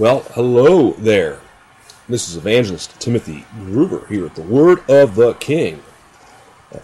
Well, 0.00 0.20
hello 0.32 0.92
there. 0.92 1.40
This 2.08 2.26
is 2.26 2.38
Evangelist 2.38 2.98
Timothy 2.98 3.44
Gruber 3.66 4.06
here 4.06 4.24
at 4.24 4.34
the 4.34 4.40
Word 4.40 4.82
of 4.88 5.14
the 5.14 5.34
King 5.34 5.82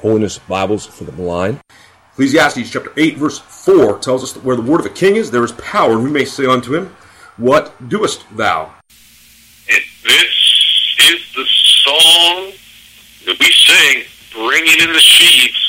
Holiness 0.02 0.38
Bibles 0.38 0.84
for 0.84 1.04
the 1.04 1.12
Blind. 1.12 1.60
Ecclesiastes 2.12 2.70
chapter 2.70 2.92
8, 2.94 3.16
verse 3.16 3.38
4 3.38 4.00
tells 4.00 4.22
us 4.22 4.32
that 4.32 4.44
where 4.44 4.54
the 4.54 4.60
word 4.60 4.80
of 4.80 4.86
a 4.86 4.90
king 4.90 5.16
is, 5.16 5.30
there 5.30 5.42
is 5.44 5.52
power, 5.52 5.92
and 5.92 6.04
we 6.04 6.10
may 6.10 6.26
say 6.26 6.44
unto 6.44 6.74
him, 6.74 6.94
What 7.38 7.88
doest 7.88 8.26
thou? 8.36 8.74
And 9.70 9.82
this 10.04 10.34
is 11.08 11.34
the 11.34 11.46
song 11.46 12.52
that 13.24 13.38
we 13.40 13.50
sing, 13.50 14.04
bringing 14.34 14.78
in 14.78 14.92
the 14.92 15.00
sheaves. 15.00 15.62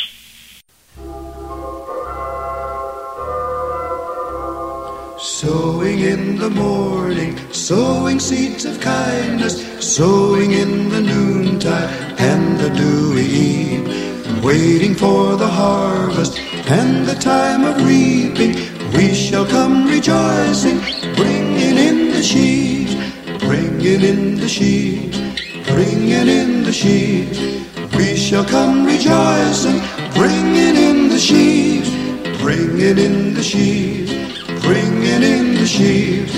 Sowing 5.19 5.99
in 5.99 6.35
the 6.35 6.49
morning, 6.49 7.36
sowing 7.67 8.17
seeds 8.17 8.63
of 8.63 8.79
kindness, 8.79 9.55
sowing 9.85 10.51
in 10.53 10.87
the 10.87 11.01
noontide 11.01 11.89
and 12.17 12.57
the 12.57 12.69
dewy 12.69 13.25
eve, 13.25 14.41
waiting 14.41 14.95
for 14.95 15.35
the 15.35 15.45
harvest 15.45 16.39
and 16.69 17.05
the 17.05 17.15
time 17.15 17.65
of 17.65 17.75
reaping. 17.85 18.53
We 18.93 19.13
shall 19.13 19.45
come 19.45 19.85
rejoicing, 19.85 20.79
bringing 21.15 21.77
in 21.89 22.11
the 22.11 22.23
sheaves, 22.23 22.95
bringing 23.39 24.01
in 24.01 24.37
the 24.37 24.47
sheaves, 24.47 25.17
bringing 25.67 26.29
in 26.39 26.63
the 26.63 26.71
sheaves. 26.71 27.37
We 27.97 28.15
shall 28.15 28.45
come 28.45 28.85
rejoicing, 28.85 29.81
bringing 30.13 30.77
in 30.89 31.09
the 31.09 31.19
sheaves, 31.19 31.89
bringing 32.41 32.97
in 32.97 33.33
the 33.33 33.43
sheaves 33.43 34.07
bringing 34.67 35.23
in 35.23 35.55
the 35.55 35.65
sheaves. 35.65 36.36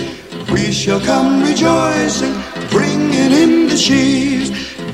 We 0.69 0.75
shall 0.75 1.01
come 1.01 1.41
rejoicing, 1.41 2.31
bringing 2.69 3.31
in 3.43 3.69
the 3.69 3.75
sheaves. 3.75 4.51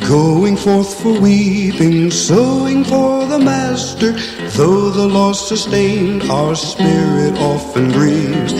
Going 0.07 0.55
forth 0.55 1.01
for 1.01 1.19
weeping, 1.19 2.11
sowing 2.11 2.85
for 2.85 3.25
the 3.25 3.39
Master. 3.39 4.13
Though 4.55 4.89
the 4.89 5.05
loss 5.05 5.49
sustained, 5.49 6.31
our 6.31 6.55
spirit 6.55 7.37
often 7.39 7.91
grieves. 7.91 8.53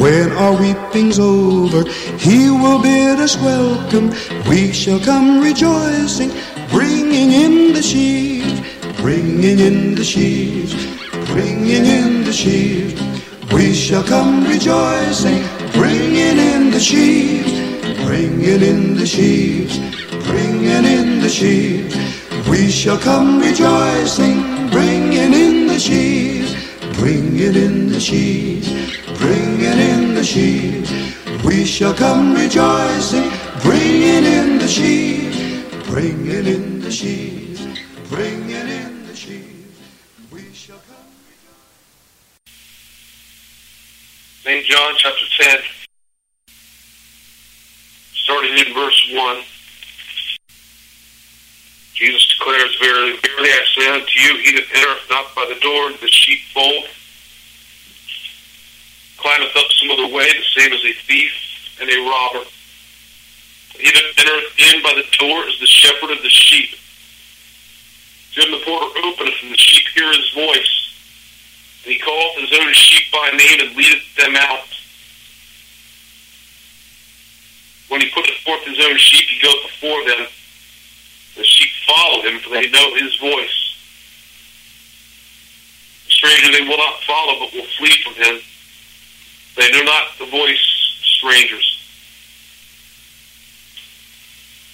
When 0.00 0.32
our 0.32 0.60
weeping's 0.60 1.20
over, 1.20 1.88
He 2.18 2.50
will 2.50 2.82
bid 2.82 3.20
us 3.20 3.36
welcome. 3.36 4.10
We 4.48 4.72
shall 4.72 4.98
come 4.98 5.38
rejoicing, 5.40 6.32
bringing 6.70 7.30
in 7.30 7.74
the 7.74 7.82
sheaves, 7.82 8.60
bringing 8.96 9.60
in 9.60 9.94
the 9.94 10.02
sheaves, 10.02 10.74
bringing 11.26 11.86
in 11.86 12.24
the 12.24 12.32
sheaves. 12.32 13.00
We 13.52 13.72
shall 13.72 14.02
come 14.02 14.44
rejoicing, 14.48 15.44
bringing 15.76 16.38
in 16.38 16.70
the 16.70 16.80
sheaves, 16.80 17.52
bringing 18.04 18.62
in 18.62 18.96
the 18.96 19.06
sheaves, 19.06 19.78
bringing 20.26 20.84
in 20.84 21.20
the 21.20 21.28
sheaves. 21.28 21.94
We 22.48 22.70
shall 22.70 22.98
come 22.98 23.40
rejoicing, 23.40 24.70
bringing 24.70 25.32
in 25.34 25.66
the 25.66 25.78
sheaves, 25.78 26.54
bringing 26.98 27.54
in 27.54 27.88
the 27.90 28.00
sheaves, 28.00 28.68
bringing 29.18 29.78
in 29.92 30.14
the 30.14 30.24
sheaves. 30.24 30.90
We 31.44 31.64
shall 31.64 31.94
come 31.94 32.34
rejoicing, 32.34 33.30
bringing 33.60 34.24
in 34.38 34.58
the 34.58 34.68
sheaves, 34.68 35.38
bringing 35.90 36.46
in 36.46 36.80
the 36.80 36.90
sheaves, 36.90 37.60
bringing 38.08 38.66
in 38.80 39.06
the 39.06 39.14
sheaves. 39.14 39.78
We 40.32 40.52
shall 40.54 40.80
come. 40.88 41.25
St. 44.46 44.64
John 44.64 44.94
chapter 44.96 45.24
10, 45.42 45.58
starting 48.14 48.56
in 48.56 48.72
verse 48.74 49.10
1. 49.12 49.42
Jesus 51.94 52.28
declares, 52.38 52.78
Verily, 52.80 53.18
verily 53.26 53.50
I 53.50 53.64
say 53.74 53.90
unto 53.90 54.20
you, 54.20 54.38
he 54.38 54.52
that 54.54 54.70
entereth 54.72 55.10
not 55.10 55.34
by 55.34 55.50
the 55.52 55.58
door 55.58 55.90
into 55.90 56.00
the 56.00 56.06
sheepfold 56.06 56.84
climbeth 59.16 59.56
up 59.56 59.66
some 59.82 59.90
other 59.90 60.14
way, 60.14 60.30
the 60.30 60.60
same 60.60 60.72
as 60.72 60.84
a 60.84 60.94
thief 60.94 61.32
and 61.80 61.90
a 61.90 61.98
robber. 62.08 62.46
He 63.74 63.90
that 63.90 64.04
entereth 64.16 64.54
in 64.58 64.80
by 64.80 64.94
the 64.94 65.06
door 65.18 65.42
is 65.48 65.58
the 65.58 65.66
shepherd 65.66 66.12
of 66.12 66.22
the 66.22 66.30
sheep. 66.30 66.70
Him 68.30 68.52
the 68.52 68.62
porter 68.64 68.94
openeth, 69.02 69.42
and 69.42 69.50
the 69.50 69.58
sheep 69.58 69.88
hear 69.92 70.06
his 70.12 70.30
voice. 70.30 70.85
And 71.86 71.94
he 71.94 72.00
calleth 72.00 72.50
his 72.50 72.58
own 72.58 72.72
sheep 72.74 73.12
by 73.12 73.30
name 73.30 73.60
and 73.60 73.76
leadeth 73.76 74.02
them 74.16 74.34
out. 74.34 74.66
When 77.86 78.00
he 78.00 78.10
putteth 78.10 78.42
forth 78.42 78.64
his 78.64 78.84
own 78.84 78.96
sheep, 78.96 79.28
he 79.28 79.40
goeth 79.40 79.62
before 79.62 80.04
them. 80.04 80.26
The 81.36 81.44
sheep 81.44 81.70
follow 81.86 82.22
him, 82.22 82.40
for 82.40 82.50
they 82.50 82.68
know 82.70 82.92
his 82.96 83.14
voice. 83.20 83.78
The 86.06 86.10
stranger 86.10 86.50
they 86.50 86.66
will 86.66 86.76
not 86.76 87.00
follow, 87.06 87.38
but 87.38 87.54
will 87.54 87.70
flee 87.78 88.02
from 88.02 88.14
him. 88.14 88.40
They 89.54 89.70
know 89.70 89.84
not 89.84 90.18
the 90.18 90.26
voice 90.26 90.98
of 90.98 91.06
strangers. 91.06 91.78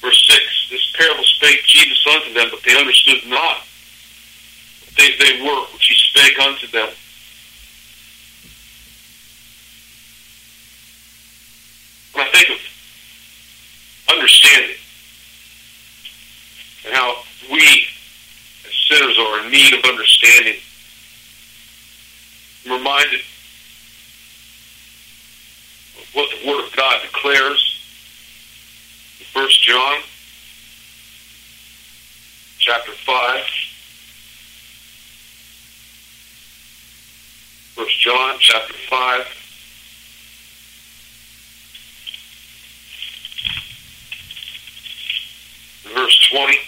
Verse 0.01 0.27
6 0.31 0.69
This 0.71 0.93
parable 0.97 1.25
spake 1.25 1.62
Jesus 1.67 2.06
unto 2.06 2.33
them, 2.33 2.49
but 2.51 2.62
they 2.62 2.75
understood 2.75 3.21
not 3.27 3.59
what 4.81 4.97
they, 4.97 5.15
they 5.19 5.43
were 5.43 5.61
which 5.75 5.89
he 5.89 5.95
spake 5.95 6.39
unto 6.39 6.67
them. 6.69 6.89
When 12.15 12.27
I 12.27 12.31
think 12.31 12.50
of 12.50 12.59
understanding 14.15 14.77
and 16.87 16.95
how 16.95 17.23
we 17.50 17.87
as 18.67 18.75
sinners 18.89 19.19
are 19.19 19.45
in 19.45 19.50
need 19.50 19.73
of 19.73 19.84
understanding, 19.84 20.61
I'm 22.67 22.72
reminded 22.72 23.21
of 25.99 26.06
what 26.12 26.31
the 26.31 26.47
Word 26.49 26.65
of 26.67 26.77
God 26.77 27.01
declares 27.03 27.78
in 29.19 29.27
First 29.27 29.62
John 29.62 30.01
chapter 32.59 32.93
five. 32.93 33.45
First 37.75 37.99
John 38.01 38.37
chapter 38.39 38.75
five. 38.89 39.41
Verse 45.94 46.28
20. 46.30 46.58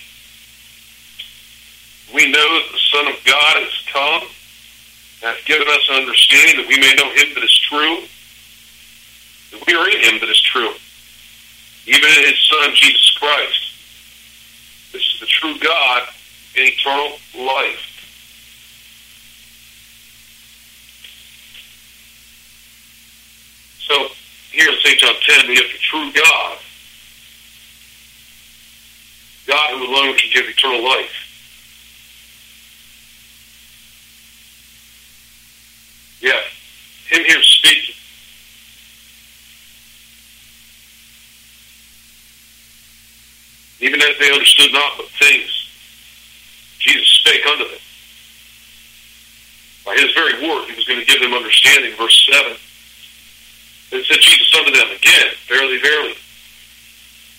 We 2.15 2.31
know 2.31 2.39
that 2.39 2.69
the 2.73 2.79
Son 2.93 3.07
of 3.09 3.25
God 3.25 3.57
has 3.59 3.73
come 3.93 4.29
hath 5.21 5.45
given 5.47 5.67
us 5.67 5.89
understanding 5.91 6.57
that 6.61 6.69
we 6.69 6.79
may 6.79 6.95
know 6.95 7.11
him 7.15 7.35
that 7.35 7.43
is 7.43 7.59
true, 7.59 8.05
that 9.51 9.67
we 9.67 9.75
are 9.75 9.89
in 9.89 10.01
him 10.05 10.21
that 10.21 10.29
is 10.29 10.41
true, 10.41 10.73
even 11.87 12.05
in 12.05 12.25
his 12.29 12.39
Son, 12.45 12.71
Jesus 12.75 13.17
Christ. 13.19 14.93
This 14.93 15.03
is 15.15 15.21
the 15.21 15.27
true 15.27 15.59
God 15.59 16.03
and 16.57 16.69
eternal 16.69 17.19
life. 17.35 17.91
So, 23.81 24.09
here 24.53 24.71
in 24.71 24.79
St. 24.85 24.99
John 24.99 25.15
10, 25.21 25.49
we 25.49 25.57
have 25.57 25.67
the 25.73 25.79
true 25.81 26.13
God 26.13 26.59
God 29.47 29.71
who 29.79 29.84
alone 29.95 30.17
can 30.17 30.31
give 30.33 30.49
eternal 30.49 30.83
life. 30.83 31.13
Yeah, 36.21 36.41
him 37.09 37.25
here 37.25 37.43
speaking. 37.43 37.95
Even 43.81 44.01
as 44.01 44.19
they 44.19 44.33
understood 44.33 44.73
not 44.73 44.99
what 44.99 45.09
things 45.21 45.51
Jesus 46.79 47.07
spake 47.07 47.45
unto 47.47 47.65
them. 47.65 47.79
By 49.85 49.95
his 49.97 50.15
very 50.15 50.33
word, 50.49 50.67
he 50.71 50.75
was 50.75 50.87
going 50.87 51.01
to 51.01 51.07
give 51.07 51.21
them 51.21 51.35
understanding. 51.35 51.95
Verse 51.97 52.29
7. 52.33 52.57
Then 53.91 54.03
said 54.05 54.21
Jesus 54.21 54.55
unto 54.57 54.73
them 54.73 54.89
again, 54.97 55.35
Verily, 55.47 55.79
verily, 55.79 56.15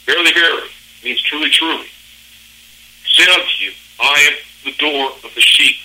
verily, 0.06 0.32
verily, 0.32 0.70
means 1.04 1.22
truly, 1.24 1.50
truly 1.50 1.88
say 3.16 3.32
unto 3.32 3.64
you, 3.64 3.72
I 4.00 4.30
am 4.30 4.34
the 4.66 4.72
door 4.78 5.12
of 5.24 5.34
the 5.34 5.42
sheep. 5.42 5.78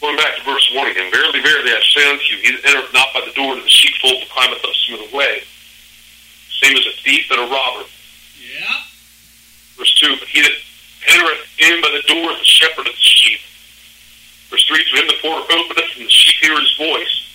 Going 0.00 0.16
back 0.16 0.36
to 0.38 0.44
verse 0.44 0.72
1 0.74 0.90
again, 0.90 1.12
Verily, 1.12 1.40
verily, 1.40 1.70
I 1.70 1.80
say 1.94 2.10
unto 2.10 2.24
you, 2.24 2.38
he 2.42 2.50
that 2.56 2.64
entereth 2.64 2.92
not 2.92 3.14
by 3.14 3.20
the 3.20 3.32
door 3.32 3.52
into 3.52 3.62
the 3.62 3.70
sheepfold, 3.70 4.16
but 4.20 4.30
climbeth 4.30 4.64
up 4.64 4.74
some 4.74 4.98
other 4.98 5.16
way, 5.16 5.42
same 6.62 6.76
as 6.76 6.86
a 6.86 6.96
thief 7.02 7.30
and 7.30 7.38
a 7.38 7.44
robber. 7.44 7.86
Yeah. 8.40 8.80
Verse 9.76 9.94
2, 10.00 10.16
but 10.18 10.26
he 10.26 10.42
that 10.42 10.56
entereth 11.06 11.46
in 11.58 11.80
by 11.80 11.90
the 11.94 12.02
door 12.12 12.32
of 12.32 12.38
the 12.38 12.44
shepherd 12.44 12.88
of 12.88 12.94
the 12.94 13.00
sheep. 13.00 13.40
3, 14.58 14.84
To 14.84 14.96
him 14.96 15.06
the 15.06 15.18
porter 15.22 15.52
openeth, 15.52 15.96
and 15.96 16.06
the 16.06 16.10
sheep 16.10 16.36
hear 16.42 16.58
his 16.58 16.76
voice. 16.76 17.26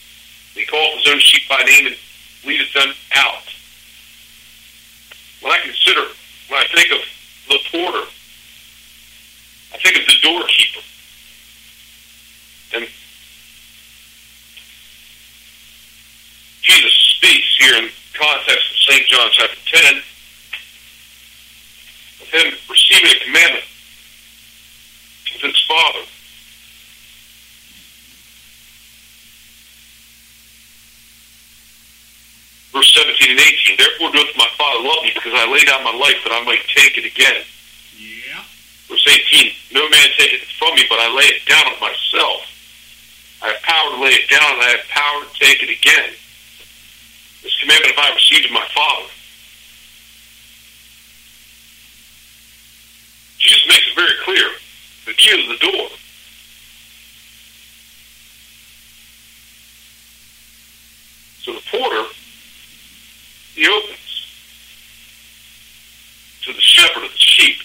And 0.53 0.62
he 0.62 0.65
calleth 0.65 1.03
his 1.03 1.13
own 1.13 1.19
sheep 1.19 1.44
by 1.47 1.62
name 1.63 1.88
and 1.88 1.95
leadeth 2.45 2.73
them 2.73 2.94
out. 3.15 3.44
When 5.41 5.51
I 5.51 5.59
consider, 5.59 6.01
when 6.50 6.59
I 6.59 6.67
think 6.73 6.91
of 6.91 7.01
the 7.50 7.59
porter, 7.71 8.07
I 9.73 9.77
think 9.77 9.97
of 9.97 10.06
the 10.06 10.19
doorkeeper. 10.21 10.81
And 12.75 12.88
Jesus 16.61 16.94
speaks 16.94 17.57
here 17.59 17.75
in 17.75 17.89
context 18.13 18.71
of 18.71 18.77
St. 18.77 19.07
John 19.07 19.29
chapter 19.31 19.57
10 19.65 20.01
of 22.21 22.27
him 22.29 22.53
receiving 22.69 23.11
a 23.11 23.19
commandment 23.25 23.65
of 25.35 25.41
his 25.41 25.65
Father. 25.68 26.06
Verse 32.73 32.94
17 32.95 33.14
and 33.31 33.39
18, 33.39 33.77
Therefore 33.77 34.12
doth 34.12 34.36
my 34.38 34.50
Father 34.57 34.83
love 34.83 35.04
me, 35.04 35.12
because 35.13 35.33
I 35.33 35.50
lay 35.50 35.63
down 35.66 35.83
my 35.83 35.95
life 35.95 36.19
that 36.24 36.33
I 36.33 36.44
might 36.44 36.63
take 36.68 36.98
it 36.98 37.06
again. 37.06 37.44
Yeah. 37.98 38.44
Verse 38.88 39.07
18, 39.07 39.51
No 39.74 39.89
man 39.89 40.10
taketh 40.18 40.44
it 40.44 40.51
from 40.60 40.75
me, 40.75 40.83
but 40.89 41.00
I 41.00 41.10
lay 41.13 41.25
it 41.25 41.45
down 41.45 41.66
of 41.74 41.80
myself. 41.81 42.45
I 43.42 43.54
have 43.54 43.62
power 43.62 43.89
to 43.92 44.01
lay 44.01 44.16
it 44.18 44.30
down, 44.30 44.54
and 44.54 44.62
I 44.62 44.69
have 44.77 44.88
power 44.89 45.22
to 45.24 45.31
take 45.39 45.62
it 45.62 45.69
again. 45.69 46.13
This 47.44 47.57
commandment 47.62 47.95
have 47.95 48.12
I 48.12 48.16
received 48.16 48.45
of 48.45 48.51
my 48.51 48.68
Father. 48.74 49.10
Jesus 53.38 53.68
makes 53.68 53.88
it 53.88 53.95
very 53.95 54.18
clear 54.24 54.50
that 55.06 55.16
he 55.19 55.30
is 55.30 55.48
the 55.48 55.66
door. 55.66 55.89
So 61.45 61.54
the 61.54 61.62
porter, 61.69 62.10
he 63.56 63.66
opens 63.69 64.28
to 66.44 66.52
the 66.52 66.60
shepherd 66.60 67.06
of 67.06 67.12
the 67.12 67.18
sheep. 67.18 67.56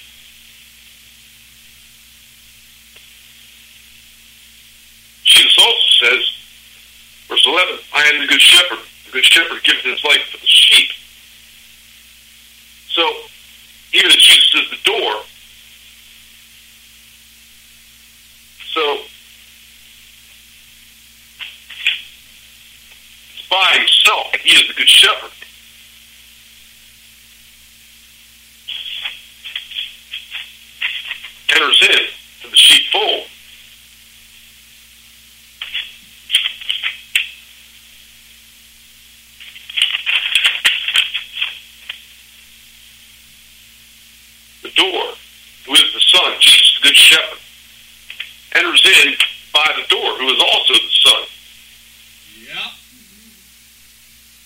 Jesus 5.24 5.58
also 5.58 6.06
says, 6.06 6.22
verse 7.28 7.44
11, 7.44 7.78
I 7.92 8.02
am 8.04 8.20
the 8.20 8.26
good 8.28 8.40
shepherd. 8.40 8.78
The 9.06 9.12
good 9.12 9.24
shepherd 9.24 9.64
giveth 9.64 9.82
his 9.82 10.04
life 10.04 10.22
for 10.30 10.38
the 10.38 10.46
sheep. 10.46 10.90
So, 12.88 13.02
even 13.92 14.10
if 14.10 14.18
Jesus 14.18 14.54
is 14.62 14.70
the 14.70 14.78
door, 14.84 15.22
so 18.72 18.98
by 23.50 23.78
himself 23.78 24.34
he 24.36 24.50
is 24.50 24.68
the 24.68 24.74
good 24.74 24.88
shepherd. 24.88 25.30
Enters 31.52 31.82
in 31.82 32.06
to 32.42 32.50
the 32.50 32.56
sheepfold. 32.56 33.26
the 44.62 44.70
door, 44.70 45.02
who 45.66 45.72
is 45.72 45.92
the 45.92 46.00
Son, 46.00 46.32
Jesus, 46.40 46.78
the 46.80 46.88
Good 46.88 46.96
Shepherd, 46.96 47.38
enters 48.54 48.84
in 48.84 49.14
by 49.52 49.72
the 49.76 49.88
door, 49.88 50.18
who 50.18 50.28
is 50.28 50.40
also 50.40 50.74
the 50.74 50.90
Son. 50.90 51.22
Yeah. 52.46 52.70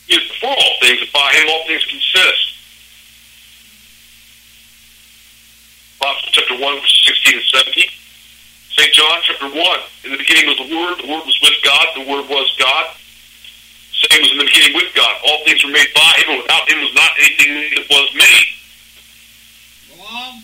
He 0.06 0.16
is 0.16 0.28
before 0.28 0.50
all 0.50 0.76
things, 0.80 1.00
and 1.00 1.12
by 1.12 1.32
him 1.32 1.48
all 1.48 1.66
things 1.66 1.84
consist. 1.84 2.54
Gospel 6.00 6.30
chapter 6.32 6.58
1, 6.58 6.80
verse 6.80 6.93
16 7.04 7.36
and 7.36 7.44
17. 7.44 7.84
St. 8.76 8.92
John 8.92 9.18
chapter 9.22 9.48
1. 9.52 9.56
In 10.04 10.12
the 10.12 10.18
beginning 10.18 10.48
was 10.48 10.56
the 10.56 10.74
Word, 10.74 10.98
the 11.04 11.08
Word 11.12 11.24
was 11.26 11.38
with 11.42 11.54
God, 11.62 11.86
the 11.94 12.08
Word 12.08 12.28
was 12.28 12.48
God. 12.58 12.96
Same 13.92 14.22
was 14.22 14.32
in 14.32 14.38
the 14.38 14.44
beginning 14.44 14.74
with 14.74 14.94
God. 14.94 15.14
All 15.26 15.44
things 15.44 15.64
were 15.64 15.70
made 15.70 15.88
by 15.94 16.12
him, 16.18 16.30
and 16.30 16.42
without 16.42 16.68
him 16.68 16.80
was 16.80 16.94
not 16.94 17.10
anything 17.20 17.76
that 17.76 17.86
was 17.90 18.08
made. 18.16 18.48
Go 19.96 20.02
on. 20.02 20.42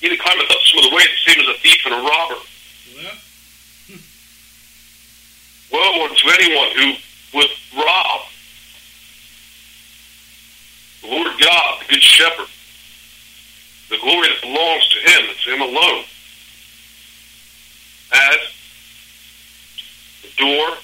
He 0.00 0.08
that 0.08 0.18
climbeth 0.18 0.50
up 0.50 0.58
some 0.64 0.78
of 0.78 0.90
the 0.90 0.96
way, 0.96 1.04
the 1.04 1.30
same 1.30 1.40
as 1.40 1.48
a 1.48 1.58
thief 1.60 1.84
and 1.84 1.94
a 1.94 1.98
robber. 1.98 2.40
Yep. 2.96 3.14
Woe 5.72 6.04
unto 6.04 6.28
anyone 6.28 6.68
who 6.74 7.38
would 7.38 7.50
rob 7.76 8.20
the 11.02 11.08
Lord 11.08 11.28
God, 11.40 11.80
the 11.80 11.94
Good 11.94 12.02
Shepherd, 12.02 12.48
the 13.88 13.98
glory 13.98 14.28
that 14.28 14.40
belongs 14.42 14.88
to 14.88 14.98
Him, 14.98 15.34
to 15.44 15.54
Him 15.54 15.60
alone, 15.62 16.04
as 18.12 18.38
the 20.22 20.28
door 20.36 20.76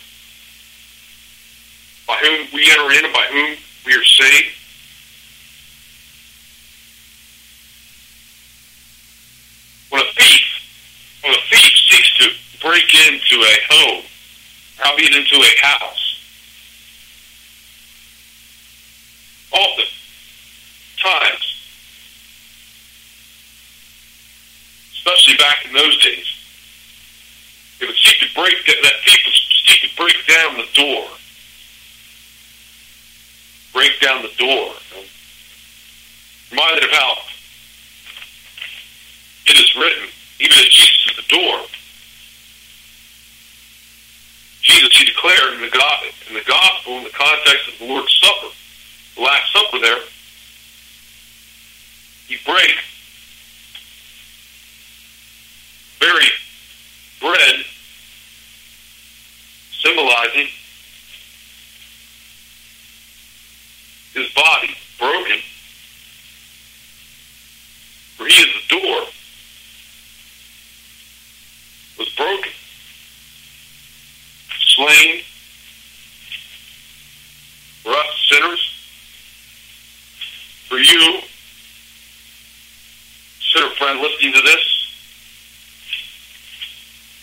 by 2.06 2.16
whom 2.18 2.46
we 2.54 2.70
enter 2.70 2.92
in 2.92 3.04
and 3.04 3.12
by 3.12 3.26
whom 3.30 3.56
we 3.84 3.94
are 3.94 4.04
saved. 4.04 4.54
When 9.90 10.02
a 10.02 10.12
thief, 10.12 10.44
when 11.22 11.34
a 11.34 11.42
thief 11.50 11.72
seeks 11.90 12.18
to 12.18 12.30
break 12.60 12.94
into 13.08 13.42
a 13.42 13.56
home, 13.70 14.04
howbeit 14.76 15.14
into 15.14 15.36
a 15.36 15.66
house. 15.66 16.02
Often, 19.52 19.86
times, 21.02 21.56
especially 24.92 25.36
back 25.36 25.64
in 25.64 25.72
those 25.72 26.02
days, 26.02 26.26
it 27.80 27.86
would 27.86 27.96
seek 27.96 28.18
to 28.20 28.34
break 28.34 28.66
that, 28.66 28.76
that 28.82 28.94
thief 29.04 29.20
would 29.24 29.34
seek 29.34 29.90
to 29.90 29.96
break 29.96 30.16
down 30.26 30.56
the 30.56 30.68
door. 30.74 31.06
Break 33.72 34.00
down 34.00 34.22
the 34.22 34.32
door. 34.38 34.72
Reminded 36.50 36.84
of 36.84 36.90
how 36.90 37.18
it 39.46 39.56
is 39.60 39.76
written, 39.76 40.08
even 40.40 40.56
as 40.58 40.68
Jesus 40.68 41.10
is 41.10 41.16
the 41.16 41.34
door. 41.34 41.60
Jesus, 44.96 44.98
he 44.98 45.04
declared 45.04 45.54
in 45.54 45.60
the, 45.60 45.66
in 46.28 46.34
the 46.34 46.44
gospel, 46.46 46.98
in 46.98 47.04
the 47.04 47.10
context 47.10 47.68
of 47.68 47.78
the 47.78 47.86
Lord's 47.86 48.12
Supper, 48.22 48.54
the 49.16 49.22
Last 49.22 49.52
Supper 49.52 49.78
there, 49.78 49.98
he 52.28 52.36
break 52.44 52.76
very 56.00 56.26
bread, 57.20 57.64
symbolizing 59.82 60.48
his 64.14 64.32
body 64.34 64.74
broken, 64.98 65.38
for 68.16 68.26
he 68.26 68.32
is 68.32 68.46
the 68.46 68.80
door, 68.80 69.00
was 71.98 72.08
broken 72.16 72.52
slain 74.76 75.22
for 77.82 77.92
us 77.92 78.28
sinners, 78.28 78.62
for 80.68 80.76
you, 80.76 81.20
sinner 83.40 83.70
friend 83.76 84.00
listening 84.00 84.32
to 84.34 84.42
this. 84.42 84.64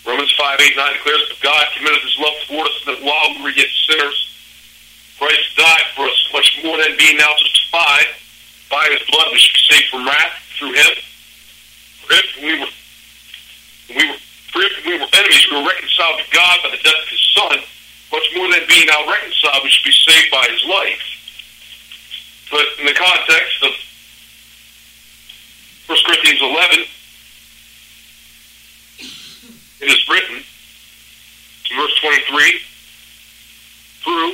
Romans 0.06 0.32
5, 0.36 0.60
8, 0.60 0.76
9 0.76 0.92
declares 0.94 1.28
that 1.28 1.40
God 1.42 1.64
committed 1.76 2.02
his 2.02 2.18
love 2.18 2.34
toward 2.46 2.66
us 2.66 2.82
that 2.86 3.02
while 3.02 3.30
we 3.36 3.42
were 3.42 3.50
yet 3.50 3.70
sinners, 3.86 4.18
Christ 5.18 5.56
died 5.56 5.86
for 5.94 6.04
us, 6.06 6.28
much 6.32 6.60
more 6.64 6.76
than 6.76 6.96
being 6.98 7.16
now 7.16 7.32
justified 7.38 8.06
by 8.70 8.84
his 8.90 9.06
blood, 9.08 9.28
we 9.32 9.38
should 9.38 9.54
be 9.54 9.74
saved 9.74 9.88
from 9.90 10.06
wrath 10.06 10.34
through 10.58 10.72
him. 10.72 10.92
For 12.02 12.12
if 12.12 12.28
we 12.42 12.52
were, 12.58 12.74
we 13.96 14.10
were 14.10 14.23
we 14.54 14.98
were 14.98 15.06
enemies, 15.12 15.46
we 15.50 15.56
were 15.56 15.68
reconciled 15.68 16.20
to 16.20 16.26
God 16.32 16.60
by 16.62 16.70
the 16.70 16.82
death 16.82 17.02
of 17.02 17.08
his 17.08 17.24
Son. 17.34 17.58
Much 18.12 18.26
more 18.36 18.50
than 18.50 18.62
being 18.68 18.86
now 18.86 19.06
reconciled, 19.10 19.64
we 19.64 19.70
should 19.70 19.84
be 19.84 19.92
saved 19.92 20.30
by 20.30 20.46
his 20.50 20.64
life. 20.64 21.02
But 22.50 22.66
in 22.78 22.86
the 22.86 22.94
context 22.94 23.62
of 23.62 23.72
1 25.86 25.98
Corinthians 26.06 26.40
11, 26.40 26.86
it 29.80 29.88
is 29.90 30.08
written, 30.08 30.42
verse 31.74 31.94
23 32.00 32.60
through 34.04 34.32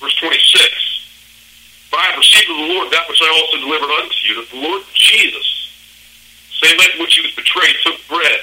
verse 0.00 0.16
26. 0.20 1.90
For 1.90 1.98
I 1.98 2.04
have 2.12 2.18
received 2.18 2.50
of 2.50 2.56
the 2.56 2.74
Lord 2.74 2.92
that 2.92 3.08
which 3.08 3.20
I 3.22 3.28
also 3.28 3.58
delivered 3.58 3.90
unto 3.90 4.16
you, 4.28 4.34
that 4.40 4.50
the 4.50 4.60
Lord 4.60 4.82
Jesus, 4.94 5.72
same 6.62 6.76
night 6.76 6.94
in 6.94 7.00
which 7.00 7.16
he 7.16 7.22
was 7.22 7.32
betrayed, 7.34 7.74
took 7.82 7.98
bread. 8.08 8.40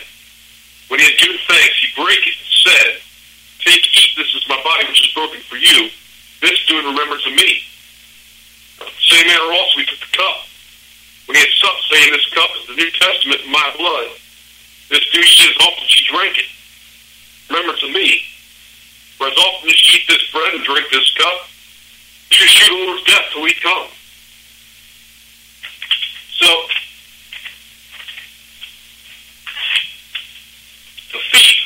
When 0.93 1.01
he 1.01 1.09
had 1.09 1.17
given 1.17 1.41
thanks, 1.49 1.73
he 1.81 1.89
brake 1.97 2.21
it 2.21 2.37
and 2.37 2.53
said, 2.69 3.01
Take, 3.65 3.81
eat, 3.81 4.13
this 4.13 4.29
is 4.37 4.45
my 4.45 4.61
body 4.61 4.85
which 4.85 5.01
is 5.01 5.11
broken 5.17 5.41
for 5.41 5.57
you. 5.57 5.89
This 6.37 6.53
do 6.69 6.77
in 6.77 6.85
remembrance 6.85 7.25
of 7.25 7.33
me. 7.33 7.65
Same 9.01 9.25
manner 9.25 9.57
also 9.57 9.81
he 9.81 9.89
took 9.89 9.97
the 9.97 10.13
cup. 10.13 10.45
When 11.25 11.33
he 11.33 11.41
had 11.41 11.49
supped, 11.57 11.81
saying, 11.89 12.13
This 12.13 12.29
cup 12.29 12.45
is 12.61 12.67
the 12.69 12.77
New 12.77 12.91
Testament 12.93 13.41
in 13.41 13.51
my 13.51 13.73
blood. 13.73 14.13
This 14.93 15.01
do 15.09 15.17
ye 15.17 15.49
as 15.49 15.57
often 15.65 15.81
as 15.81 15.97
ye 15.97 16.05
drink 16.13 16.37
it. 16.37 16.49
Remembrance 17.49 17.81
of 17.81 17.89
me. 17.89 18.21
For 19.17 19.25
as 19.25 19.37
often 19.49 19.73
as 19.73 19.81
ye 19.81 19.97
eat 19.97 20.05
this 20.05 20.29
bread 20.29 20.53
and 20.53 20.63
drink 20.63 20.85
this 20.93 21.09
cup, 21.17 21.49
you 22.29 22.45
shoot 22.45 22.69
the 22.69 22.85
Lord's 22.85 23.03
death 23.09 23.33
till 23.33 23.45
he 23.45 23.53
come. 23.57 23.89
So, 26.37 26.49
the 31.13 31.19
thief, 31.31 31.61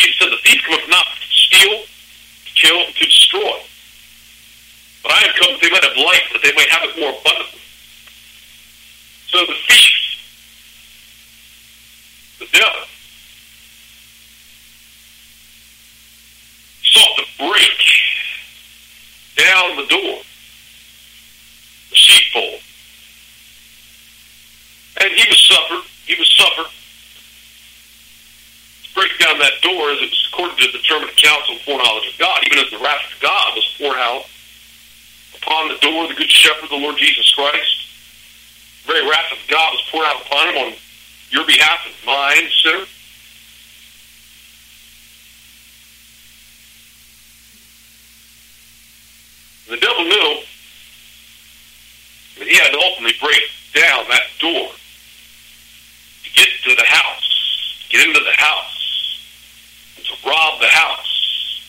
Jesus 0.00 0.16
said, 0.18 0.32
the 0.32 0.38
thief 0.38 0.62
cometh 0.64 0.88
not 0.88 1.04
to 1.04 1.26
steal, 1.28 1.76
to 1.76 2.52
kill, 2.54 2.86
to 2.86 3.04
destroy. 3.04 3.60
But 5.02 5.12
I 5.12 5.24
am 5.28 5.34
come 5.36 5.52
that 5.52 5.60
they 5.60 5.70
might 5.70 5.84
have 5.84 5.96
life, 5.96 6.24
that 6.32 6.42
they 6.42 6.52
may 6.56 6.66
have 6.70 6.88
it 6.88 6.98
more 6.98 7.10
abundantly. 7.10 7.60
So 9.28 9.38
the 9.40 9.54
thief, 9.68 9.92
the 12.38 12.46
devil, 12.46 12.86
sought 16.82 17.16
to 17.18 17.24
break 17.38 17.78
down 19.36 19.76
the 19.76 19.86
door, 19.86 20.22
the 21.90 21.96
sheepfold. 21.96 22.60
And 25.00 25.12
he 25.12 25.28
was 25.28 25.40
suffered, 25.46 25.84
he 26.06 26.14
was 26.18 26.36
suffered 26.36 26.70
to 28.82 28.94
break 28.94 29.18
down 29.18 29.38
that 29.50 29.62
door 29.62 29.90
as 29.90 29.98
it 29.98 30.10
was 30.10 30.28
according 30.32 30.56
to 30.56 30.66
the 30.70 30.78
determined 30.78 31.16
counsel 31.16 31.54
and 31.54 31.62
foreknowledge 31.62 32.06
of 32.12 32.18
God, 32.18 32.42
even 32.46 32.58
as 32.58 32.70
the 32.70 32.78
wrath 32.78 33.02
of 33.02 33.20
God 33.20 33.54
was 33.56 33.66
poured 33.78 33.98
out 33.98 34.24
upon 35.34 35.68
the 35.68 35.78
door 35.78 36.04
of 36.04 36.08
the 36.08 36.14
good 36.14 36.30
shepherd, 36.30 36.70
the 36.70 36.76
Lord 36.76 36.96
Jesus 36.96 37.34
Christ. 37.34 37.86
The 38.86 38.92
very 38.92 39.08
wrath 39.08 39.32
of 39.32 39.38
God 39.48 39.72
was 39.74 39.82
poured 39.90 40.06
out 40.06 40.22
upon 40.22 40.48
him 40.48 40.56
on 40.56 40.72
your 41.30 41.46
behalf 41.46 41.80
and 41.86 41.94
mine, 42.06 42.48
sinner. 42.62 42.86
The 49.68 49.76
devil 49.76 50.04
knew 50.04 50.42
that 52.38 52.48
he 52.48 52.56
had 52.56 52.70
to 52.70 52.78
ultimately 52.78 53.16
break 53.20 53.42
down 53.74 54.04
that 54.10 54.26
door 54.40 54.70
to 56.24 56.30
get 56.34 56.48
to 56.64 56.74
the 56.74 56.86
house, 56.86 57.86
get 57.88 58.06
into 58.06 58.18
the 58.18 58.32
house, 58.32 58.79
and 60.22 60.22
to 60.22 60.28
rob 60.28 60.60
the 60.60 60.66
house. 60.66 61.60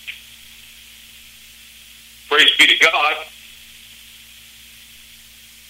Praise 2.29 2.49
be 2.57 2.67
to 2.67 2.77
God. 2.83 3.15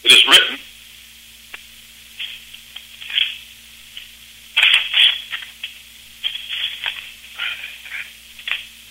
It 0.04 0.12
is 0.12 0.28
written, 0.28 0.58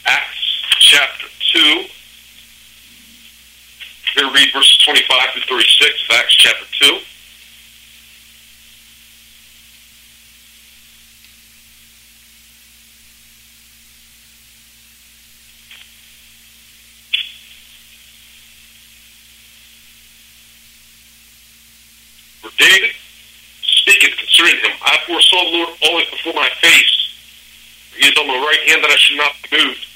Acts 0.07 0.65
chapter 0.79 1.27
2. 1.53 1.85
Here 4.15 4.33
read 4.33 4.53
verses 4.53 4.79
25 4.85 5.31
through 5.33 5.43
36 5.43 6.05
of 6.05 6.17
Acts 6.17 6.35
chapter 6.35 6.65
2. 6.81 6.99
For 22.43 22.51
David 22.59 22.91
speaketh 23.63 24.17
concerning 24.17 24.57
him, 24.57 24.73
The 25.41 25.57
Lord 25.57 25.73
always 25.89 26.05
before 26.13 26.37
my 26.37 26.53
face. 26.61 26.93
He 27.97 28.05
is 28.05 28.17
on 28.21 28.29
my 28.29 28.37
right 28.37 28.61
hand 28.69 28.85
that 28.85 28.93
I 28.93 29.01
should 29.01 29.17
not 29.17 29.33
be 29.41 29.57
moved. 29.57 29.89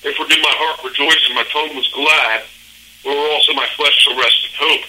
Therefore 0.00 0.24
did 0.24 0.40
my 0.40 0.56
heart 0.56 0.80
rejoice 0.88 1.20
and 1.28 1.36
my 1.36 1.44
tongue 1.52 1.76
was 1.76 1.84
glad, 1.92 2.48
where 3.04 3.12
also 3.12 3.52
my 3.52 3.68
flesh 3.76 3.92
shall 4.00 4.16
rest 4.16 4.40
in 4.40 4.56
hope. 4.56 4.88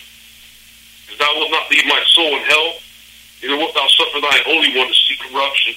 Because 1.04 1.20
thou 1.20 1.28
wilt 1.36 1.52
not 1.52 1.68
leave 1.68 1.84
my 1.92 2.00
soul 2.16 2.40
in 2.40 2.44
hell, 2.48 2.80
neither 3.44 3.60
wilt 3.60 3.76
thou 3.76 3.88
suffer 4.00 4.24
thy 4.24 4.40
Holy 4.48 4.72
One 4.80 4.88
to 4.88 4.96
see 4.96 5.20
corruption. 5.20 5.76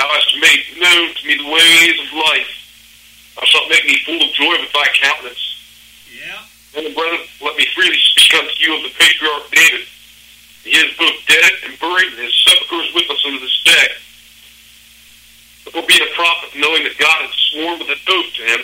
Thou 0.00 0.08
hast 0.08 0.32
made 0.40 0.64
known 0.80 1.12
to 1.12 1.22
me 1.28 1.34
the 1.36 1.50
ways 1.52 1.96
of 2.08 2.08
life. 2.24 2.52
Thou 3.36 3.44
shalt 3.52 3.68
make 3.68 3.84
me 3.84 4.00
full 4.08 4.16
of 4.16 4.32
joy 4.32 4.56
with 4.64 4.72
thy 4.72 4.88
countenance. 4.96 5.44
Yeah. 6.08 6.40
And 6.72 6.88
brethren, 6.96 7.20
let 7.44 7.52
me 7.60 7.68
freely 7.76 8.00
speak 8.00 8.32
unto 8.32 8.56
you 8.64 8.80
of 8.80 8.88
the 8.88 8.96
patriarch 8.96 9.44
David. 9.52 9.84
He 10.68 10.76
is 10.76 10.92
both 11.00 11.16
dead 11.24 11.52
and 11.64 11.80
buried, 11.80 12.12
and 12.12 12.28
his 12.28 12.36
sepulchre 12.44 12.84
is 12.84 12.92
with 12.92 13.08
us 13.08 13.24
unto 13.24 13.40
this 13.40 13.64
day. 13.64 13.88
But 15.64 15.72
for 15.72 15.84
be 15.88 15.96
a 15.96 16.12
prophet, 16.12 16.60
knowing 16.60 16.84
that 16.84 17.00
God 17.00 17.24
had 17.24 17.32
sworn 17.32 17.80
with 17.80 17.88
an 17.88 17.96
oath 17.96 18.30
to 18.36 18.42
him, 18.44 18.60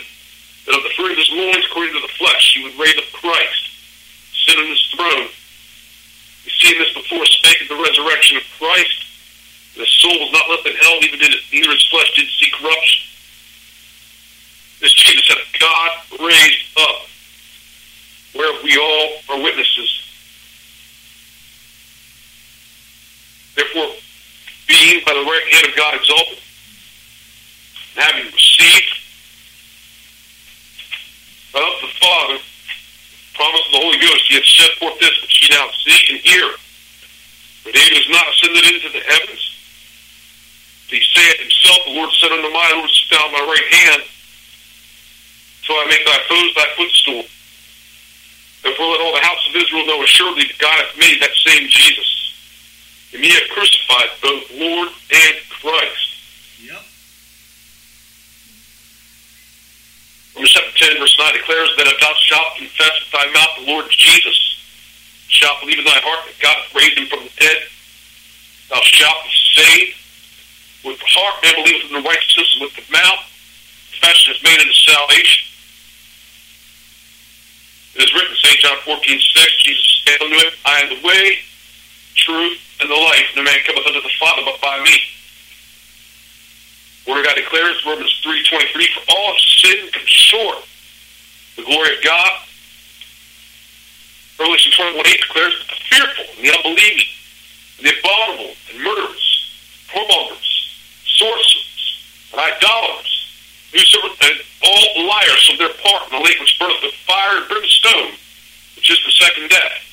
that 0.69 0.77
of 0.77 0.85
the 0.85 0.93
fruit 0.93 1.13
of 1.13 1.17
his 1.17 1.33
loins, 1.33 1.65
according 1.65 1.97
to 1.97 2.05
the 2.05 2.13
flesh, 2.13 2.53
he 2.53 2.61
would 2.61 2.77
raise 2.77 2.93
up 2.93 3.09
Christ, 3.09 3.73
sit 4.37 4.53
on 4.53 4.69
his 4.69 4.85
throne. 4.93 5.33
We 6.45 6.53
see 6.53 6.77
this 6.77 6.93
before 6.93 7.25
spake 7.25 7.65
of 7.65 7.73
the 7.73 7.81
resurrection 7.81 8.37
of 8.37 8.45
Christ. 8.61 9.01
His 9.73 9.89
soul 9.89 10.13
was 10.21 10.29
not 10.29 10.45
left 10.45 10.69
in 10.69 10.77
hell, 10.77 11.01
even 11.01 11.17
did 11.17 11.33
it, 11.33 11.41
neither 11.49 11.73
his 11.73 11.89
flesh 11.89 12.13
did 12.13 12.29
see 12.37 12.53
corruption. 12.53 13.01
This 14.77 14.93
Jesus 14.93 15.25
hath 15.25 15.41
God 15.57 16.21
raised 16.21 16.69
up, 16.77 17.09
whereof 18.37 18.61
we 18.61 18.77
all 18.77 19.09
are 19.33 19.41
witnesses. 19.41 20.05
Therefore, 23.55 23.95
by 25.05 25.13
the 25.13 25.25
right 25.25 25.47
hand 25.51 25.65
of 25.67 25.75
God 25.75 25.95
exalted, 25.95 26.39
having 27.95 28.25
received 28.31 28.95
of 31.55 31.81
the 31.81 31.91
Father 32.03 32.37
promise 33.33 33.65
of 33.67 33.71
the 33.71 33.81
Holy 33.83 33.99
Ghost, 33.99 34.23
he 34.27 34.35
hath 34.35 34.45
set 34.45 34.71
forth 34.77 34.99
this 34.99 35.15
which 35.21 35.41
ye 35.41 35.55
now 35.55 35.67
see 35.83 35.99
and 36.11 36.19
hear. 36.19 36.51
For 37.63 37.71
David 37.71 37.97
is 37.97 38.09
not 38.09 38.27
ascended 38.29 38.63
into 38.63 38.89
the 38.91 39.03
heavens. 39.03 39.43
He 40.87 41.01
saith 41.01 41.39
himself, 41.39 41.79
The 41.85 41.95
Lord 41.97 42.11
said 42.19 42.31
unto 42.31 42.51
my 42.53 42.69
Lord, 42.75 42.89
Sit 42.91 43.09
thou 43.09 43.25
at 43.25 43.31
my 43.33 43.43
right 43.43 43.69
hand, 43.73 44.03
till 45.65 45.75
I 45.75 45.85
make 45.89 46.05
thy 46.05 46.19
foes 46.29 46.51
thy 46.55 46.69
footstool. 46.77 47.23
Therefore 48.63 48.87
let 48.91 49.01
all 49.01 49.13
the 49.13 49.25
house 49.25 49.43
of 49.49 49.55
Israel 49.55 49.85
know 49.85 50.03
assuredly 50.03 50.45
that 50.45 50.59
God 50.59 50.77
hath 50.77 50.97
made 50.97 51.21
that 51.21 51.35
same 51.43 51.67
Jesus. 51.69 52.24
And 53.15 53.23
ye 53.23 53.31
have 53.31 53.47
crucified 53.55 54.09
both 54.21 54.43
Lord 54.59 54.89
and 54.91 55.35
Christ. 55.47 56.07
Yep. 56.59 56.83
Romans 60.35 60.51
chapter 60.51 60.75
10, 60.91 60.99
verse 60.99 61.15
9 61.17 61.33
declares 61.39 61.71
that 61.79 61.87
if 61.87 61.95
thou 62.03 62.11
shalt 62.27 62.59
confess 62.59 62.91
with 62.99 63.11
thy 63.15 63.23
mouth 63.31 63.55
the 63.55 63.71
Lord 63.71 63.85
Jesus, 63.87 64.35
shalt 65.31 65.61
believe 65.61 65.79
in 65.79 65.85
thy 65.85 65.95
heart 66.03 66.27
that 66.27 66.35
God 66.43 66.59
hath 66.59 66.75
raised 66.75 66.99
him 66.99 67.07
from 67.07 67.23
the 67.23 67.31
dead, 67.39 67.63
thou 68.67 68.83
shalt 68.83 69.23
be 69.23 69.31
saved. 69.63 69.95
With 70.83 70.99
the 70.99 71.07
heart 71.07 71.39
man 71.39 71.55
believeth 71.55 71.87
in 71.87 71.95
the 71.95 72.03
righteousness, 72.03 72.51
and 72.59 72.67
with 72.67 72.75
the 72.75 72.83
mouth 72.91 73.23
confession 73.95 74.35
is 74.35 74.43
made 74.43 74.59
unto 74.59 74.75
salvation. 74.75 75.47
It 77.95 78.03
is 78.03 78.11
written, 78.11 78.35
St. 78.43 78.59
John 78.59 78.75
14, 78.83 79.07
6, 79.07 79.63
Jesus 79.63 80.03
said 80.03 80.19
unto 80.19 80.35
him, 80.35 80.51
I 80.67 80.83
am 80.83 80.89
the 80.91 80.99
way, 80.99 81.39
truth, 82.15 82.59
and 82.81 82.89
the 82.89 82.95
life. 82.95 83.27
No 83.35 83.43
man 83.43 83.59
cometh 83.65 83.85
unto 83.85 84.01
the 84.01 84.13
Father 84.19 84.41
but 84.45 84.59
by 84.61 84.81
me. 84.83 84.97
Word 87.07 87.19
of 87.19 87.25
God 87.25 87.35
declares, 87.35 87.85
Romans 87.85 88.21
3.23, 88.25 88.87
For 88.93 89.03
all 89.13 89.35
sin 89.37 89.71
sinned 89.71 89.83
and 89.85 89.93
come 89.93 90.05
short 90.05 90.57
the 91.55 91.63
glory 91.63 91.97
of 91.97 92.03
God. 92.03 92.41
Revelation 94.39 94.71
21 94.75 95.05
8 95.07 95.21
declares, 95.21 95.53
the 95.69 95.75
fearful, 95.87 96.25
and 96.35 96.43
the 96.43 96.51
unbelieving, 96.51 97.07
and 97.77 97.87
the 97.87 97.93
abominable, 97.99 98.53
and 98.73 98.83
murderers, 98.83 99.27
whoremongers, 99.87 100.49
sorcerers, 101.05 102.01
and 102.33 102.41
idolaters, 102.41 103.13
whosoever, 103.71 104.13
and 104.21 104.41
all 104.65 105.07
liars 105.07 105.49
of 105.53 105.57
their 105.57 105.73
part 105.79 106.11
in 106.11 106.19
the 106.19 106.23
lake 106.25 106.39
which 106.39 106.59
burneth 106.59 106.83
with 106.83 106.93
fire 107.07 107.37
and 107.37 107.47
brimstone, 107.47 108.11
which 108.75 108.91
is 108.91 108.99
the 109.05 109.11
second 109.11 109.49
death. 109.49 109.84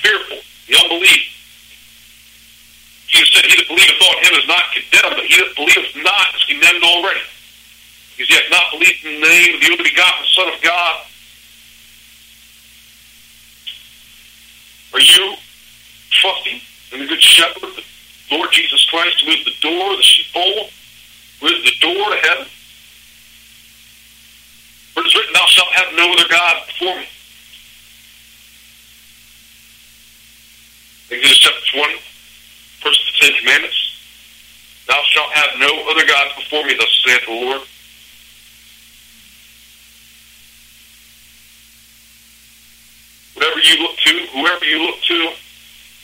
Fearful, 0.00 0.40
the 0.68 0.76
unbelieving, 0.82 1.30
Jesus 3.10 3.34
said, 3.34 3.44
He 3.44 3.56
that 3.56 3.68
believeth 3.68 4.00
on 4.00 4.16
him 4.22 4.34
is 4.38 4.48
not 4.48 4.64
condemned, 4.72 5.16
but 5.16 5.26
he 5.26 5.36
that 5.36 5.54
believeth 5.56 5.96
not 6.02 6.34
is 6.34 6.44
condemned 6.46 6.84
already. 6.84 7.20
Because 8.16 8.28
he 8.28 8.34
hath 8.34 8.50
not 8.50 8.70
believed 8.70 9.04
in 9.04 9.20
the 9.20 9.26
name 9.26 9.54
of 9.54 9.60
the 9.60 9.66
only 9.72 9.90
begotten 9.90 10.26
Son 10.30 10.48
of 10.48 10.62
God. 10.62 10.96
Are 14.92 15.00
you 15.00 15.36
trusting 16.10 16.60
in 16.92 17.00
the 17.00 17.06
Good 17.06 17.22
Shepherd, 17.22 17.62
the 17.62 17.84
Lord 18.30 18.50
Jesus 18.52 18.84
Christ, 18.86 19.20
who 19.20 19.30
is 19.30 19.44
the 19.44 19.54
door, 19.60 19.96
the 19.96 20.02
sheepfold, 20.02 20.70
who 21.40 21.46
is 21.46 21.64
the 21.64 21.76
door 21.80 22.10
to 22.10 22.16
heaven? 22.16 22.46
For 24.94 25.00
it 25.00 25.06
is 25.06 25.14
written, 25.14 25.32
Thou 25.32 25.46
shalt 25.46 25.72
have 25.72 25.94
no 25.94 26.12
other 26.12 26.28
God 26.28 26.66
before 26.66 26.96
me. 26.96 27.06
Exodus 31.10 31.38
chapter 31.38 31.76
20, 31.76 31.94
first 32.84 33.00
of 33.00 33.06
the 33.06 33.18
Ten 33.18 33.40
Commandments. 33.40 33.76
Thou 34.86 35.02
shalt 35.10 35.32
have 35.32 35.58
no 35.58 35.90
other 35.90 36.06
gods 36.06 36.30
before 36.36 36.64
me, 36.64 36.76
thus 36.78 37.02
saith 37.04 37.26
the 37.26 37.32
Lord. 37.32 37.62
Whatever 43.34 43.58
you 43.58 43.82
look 43.82 43.96
to, 43.96 44.26
whoever 44.32 44.64
you 44.64 44.86
look 44.86 45.00
to, 45.02 45.30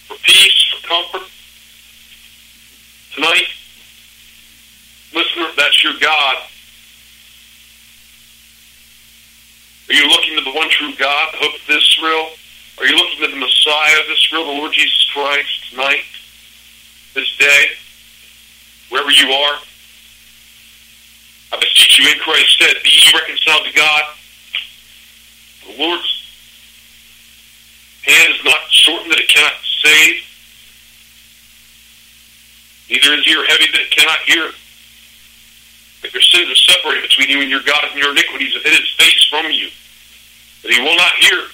for 0.09 0.17
peace, 0.25 0.75
for 0.75 0.89
comfort, 0.89 1.31
tonight, 3.15 3.47
listener, 5.15 5.47
that's 5.57 5.85
your 5.85 5.95
God. 6.01 6.37
Are 9.89 9.95
you 9.95 10.09
looking 10.09 10.37
to 10.37 10.43
the 10.43 10.51
one 10.51 10.69
true 10.69 10.93
God, 10.99 11.33
the 11.33 11.39
hope 11.39 11.55
of 11.55 11.71
Israel? 11.71 12.31
Are 12.79 12.85
you 12.85 12.95
looking 12.95 13.21
to 13.25 13.29
the 13.29 13.37
Messiah 13.37 14.01
of 14.01 14.11
Israel, 14.11 14.45
the 14.45 14.53
Lord 14.53 14.73
Jesus 14.73 15.09
Christ, 15.13 15.71
tonight, 15.71 16.05
this 17.15 17.35
day, 17.39 17.69
wherever 18.91 19.11
you 19.11 19.31
are? 19.33 19.59
I 21.53 21.61
beseech 21.61 21.99
you 21.99 22.13
in 22.13 22.19
Christ's 22.19 22.53
stead, 22.53 22.77
be 22.83 22.91
ye 22.91 23.13
reconciled 23.19 23.65
to 23.65 23.73
God. 23.73 24.05
The 25.67 25.83
Lord's 25.83 26.27
hand 28.05 28.35
is 28.35 28.45
not 28.45 28.61
shortened 28.71 29.11
that 29.11 29.21
it 29.21 29.29
cannot 29.29 29.55
save, 29.83 30.23
neither 32.91 33.15
is 33.15 33.27
ear 33.27 33.47
heavy 33.47 33.73
that 33.73 33.81
it 33.81 33.91
cannot 33.91 34.19
hear. 34.21 34.53
If 36.05 36.13
your 36.13 36.23
sins 36.23 36.51
are 36.51 36.73
separated 36.73 37.09
between 37.09 37.31
you 37.31 37.41
and 37.41 37.51
your 37.51 37.63
God, 37.63 37.85
and 37.91 37.99
your 37.99 38.13
iniquities 38.13 38.53
have 38.53 38.63
hid 38.63 38.79
his 38.79 38.91
face 38.91 39.27
from 39.31 39.51
you, 39.51 39.71
that 40.63 40.73
he 40.73 40.81
will 40.81 40.95
not 40.95 41.13
hear. 41.15 41.49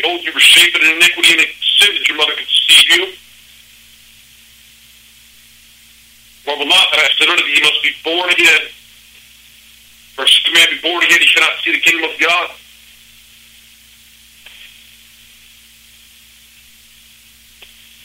Behold, 0.00 0.24
you 0.24 0.32
were 0.32 0.40
shapen 0.40 0.80
in 0.80 0.96
iniquity, 0.96 1.32
and 1.32 1.40
it 1.42 1.48
sin 1.60 1.94
that 1.94 2.08
your 2.08 2.16
mother 2.16 2.32
conceived 2.32 2.88
you. 2.88 3.12
Marvel 6.46 6.66
not 6.66 6.86
that 6.92 7.00
I 7.04 7.08
said 7.18 7.28
unto 7.28 7.44
thee, 7.44 7.56
you 7.56 7.60
must 7.60 7.82
be 7.82 7.92
born 8.02 8.30
again. 8.30 8.62
For 10.16 10.24
if 10.24 10.32
a 10.48 10.54
man 10.54 10.68
be 10.70 10.80
born 10.80 11.04
again, 11.04 11.20
he 11.20 11.26
cannot 11.34 11.52
see 11.62 11.72
the 11.72 11.80
kingdom 11.80 12.08
of 12.10 12.18
God. 12.18 12.50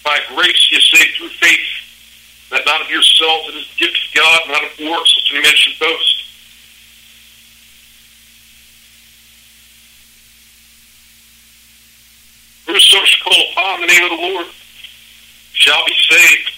By 0.04 0.20
grace 0.36 0.72
you 0.72 0.82
saved 0.82 1.16
through 1.16 1.30
faith, 1.30 1.68
that 2.52 2.66
not 2.66 2.82
of 2.82 2.90
yourselves, 2.90 3.50
it 3.50 3.56
is 3.56 3.68
the 3.72 3.86
gift 3.88 3.98
of 3.98 4.14
God, 4.16 4.40
not 4.50 4.64
of 4.64 4.72
works, 4.84 5.16
lest 5.16 5.32
any 5.32 5.42
man 5.42 5.56
should 5.56 5.80
boast. 5.80 6.15
Shall 13.04 13.32
call 13.32 13.44
upon 13.52 13.82
the 13.82 13.88
name 13.88 14.04
of 14.04 14.10
the 14.12 14.16
Lord 14.16 14.48
shall 15.52 15.86
be 15.86 15.94
saved. 16.10 16.52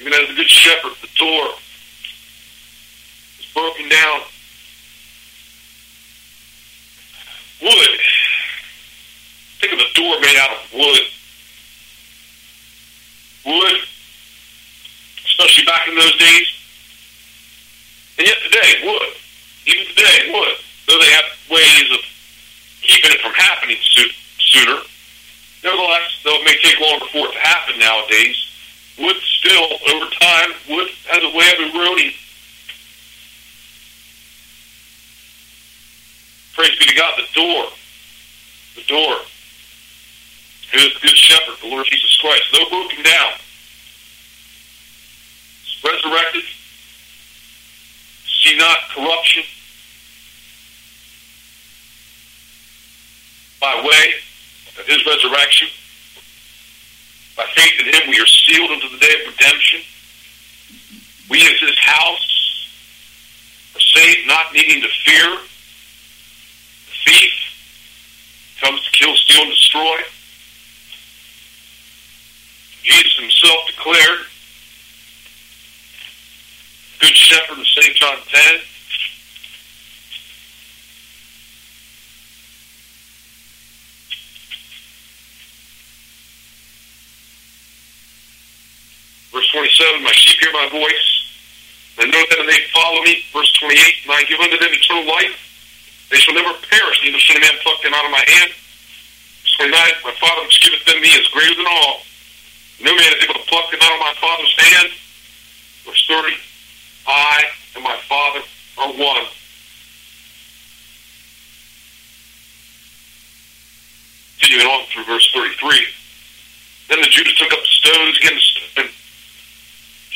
Even 0.00 0.12
as 0.12 0.28
the 0.28 0.34
good 0.34 0.48
shepherd, 0.48 0.92
the 1.00 1.08
door 1.16 1.46
is 3.38 3.46
broken 3.54 3.88
down. 3.88 4.20
Wood. 7.62 8.00
Think 9.60 9.72
of 9.72 9.78
a 9.78 9.94
door 9.94 10.20
made 10.20 10.36
out 10.36 10.50
of 10.50 10.72
wood. 10.74 11.00
Wood, 13.46 13.80
especially 15.24 15.64
back 15.64 15.88
in 15.88 15.94
those 15.94 16.18
days. 16.18 16.48
And 18.18 18.26
yet 18.26 18.36
today, 18.44 18.80
wood. 18.84 19.14
Even 19.66 19.86
today, 19.94 20.30
wood. 20.32 20.56
Though 20.86 20.98
they 20.98 21.10
have 21.10 21.24
ways 21.50 21.90
of 21.92 22.00
keeping 22.82 23.10
it 23.10 23.20
from 23.20 23.32
happening 23.32 23.78
so- 23.82 24.14
sooner, 24.38 24.80
nevertheless, 25.64 26.10
though 26.22 26.36
it 26.36 26.44
may 26.44 26.56
take 26.62 26.78
longer 26.80 27.06
for 27.06 27.28
it 27.28 27.32
to 27.32 27.40
happen 27.40 27.78
nowadays, 27.78 28.36
wood 28.98 29.16
still, 29.38 29.78
over 29.88 30.10
time, 30.10 30.54
wood 30.68 30.88
has 31.08 31.22
a 31.22 31.36
way 31.36 31.52
of 31.52 31.74
eroding. 31.74 32.12
Praise 36.54 36.78
be 36.78 36.86
to 36.86 36.94
God, 36.94 37.12
the 37.18 37.28
door. 37.34 37.66
The 38.76 38.82
door. 38.82 39.16
The 40.72 40.90
good 41.02 41.16
shepherd, 41.16 41.56
the 41.60 41.68
Lord 41.68 41.86
Jesus 41.86 42.16
Christ. 42.16 42.44
Though 42.52 42.68
broken 42.70 43.02
down, 43.02 43.32
resurrected, 45.84 46.42
see 48.26 48.56
not 48.56 48.78
corruption 48.94 49.42
by 53.66 53.82
way 53.82 54.14
of 54.78 54.86
his 54.86 55.04
resurrection. 55.04 55.66
By 57.36 57.46
faith 57.56 57.80
in 57.80 57.86
him, 57.86 58.08
we 58.08 58.20
are 58.20 58.26
sealed 58.26 58.70
unto 58.70 58.88
the 58.90 58.98
day 58.98 59.12
of 59.20 59.34
redemption. 59.34 59.80
We, 61.28 61.42
as 61.42 61.58
his 61.58 61.76
house, 61.76 62.68
are 63.74 63.80
saved, 63.80 64.28
not 64.28 64.52
needing 64.52 64.80
to 64.82 64.88
fear. 65.04 65.38
The 66.86 67.10
thief 67.10 67.32
comes 68.60 68.84
to 68.84 68.90
kill, 68.92 69.16
steal, 69.16 69.42
and 69.42 69.50
destroy. 69.50 69.96
Jesus 72.84 73.18
himself 73.18 73.66
declared, 73.66 74.20
Good 77.00 77.16
Shepherd 77.16 77.58
in 77.58 77.64
St. 77.64 77.96
John 77.96 78.16
10, 78.28 78.60
Verse 89.36 89.52
27, 89.52 90.00
my 90.00 90.16
sheep 90.16 90.40
hear 90.40 90.52
my 90.56 90.64
voice, 90.72 91.08
and 92.00 92.08
know 92.08 92.24
that 92.24 92.40
and 92.40 92.48
they 92.48 92.56
follow 92.72 93.04
me. 93.04 93.20
Verse 93.36 93.52
28, 93.60 93.76
and 94.08 94.12
I 94.16 94.24
give 94.24 94.40
unto 94.40 94.56
them 94.56 94.72
eternal 94.72 95.04
life. 95.04 95.36
They 96.08 96.16
shall 96.16 96.32
never 96.32 96.56
perish, 96.72 97.04
neither 97.04 97.20
shall 97.20 97.36
any 97.36 97.44
man 97.44 97.52
pluck 97.60 97.82
them 97.84 97.92
out 97.92 98.06
of 98.06 98.16
my 98.16 98.24
hand. 98.24 98.56
Verse 99.44 99.56
29, 99.60 99.76
my 100.08 100.16
Father 100.16 100.40
which 100.48 100.56
giveth 100.64 100.88
them 100.88 101.04
me 101.04 101.12
is 101.12 101.28
greater 101.36 101.52
than 101.52 101.68
all. 101.68 102.00
No 102.80 102.96
man 102.96 103.12
is 103.12 103.28
able 103.28 103.36
to 103.36 103.44
pluck 103.44 103.68
them 103.68 103.80
out 103.84 103.92
of 103.92 104.00
my 104.00 104.14
Father's 104.16 104.56
hand. 104.56 104.88
Verse 105.84 106.00
30, 106.08 106.32
I 107.04 107.44
and 107.76 107.84
my 107.84 107.96
Father 108.08 108.40
are 108.80 108.92
one. 108.96 109.28
Continuing 114.40 114.64
on 114.64 114.86
through 114.88 115.04
verse 115.04 115.28
33. 115.36 115.84
Then 116.88 117.00
the 117.04 117.12
Jews 117.12 117.36
took 117.36 117.52
up 117.52 117.60
stones 117.68 118.16
against 118.16 118.58
him. 118.80 118.88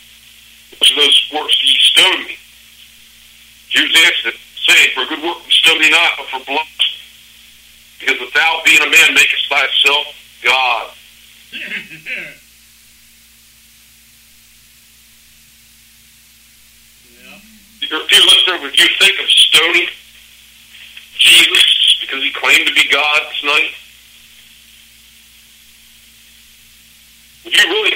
Which 0.80 0.92
of 0.92 0.98
those 0.98 1.30
works 1.34 1.60
do 1.60 1.68
ye 1.68 1.78
stone 1.80 2.26
me? 2.26 2.38
Jews 3.70 3.96
answered, 4.06 4.40
saying, 4.68 4.90
For 4.94 5.04
a 5.04 5.08
good 5.08 5.24
work 5.24 5.46
we 5.46 5.52
stone 5.52 5.82
thee 5.82 5.90
not, 5.90 6.12
but 6.18 6.28
for 6.28 6.46
blood. 6.46 6.66
Because 8.00 8.22
if 8.22 8.34
thou, 8.34 8.62
being 8.66 8.82
a 8.82 8.90
man, 8.90 9.14
makest 9.14 9.50
thyself 9.50 10.08
God. 10.44 10.92
Dear 17.82 18.02
dear 18.08 18.22
listener, 18.22 18.62
would 18.62 18.78
you 18.78 18.88
think 19.00 19.20
of 19.20 19.30
stoning 19.30 19.88
Jesus 21.18 21.98
because 22.02 22.24
he 22.24 22.32
claimed 22.32 22.68
to 22.68 22.74
be 22.74 22.88
God 22.90 23.22
tonight? 23.40 23.72
Would 27.46 27.54
you 27.56 27.70
really 27.70 27.92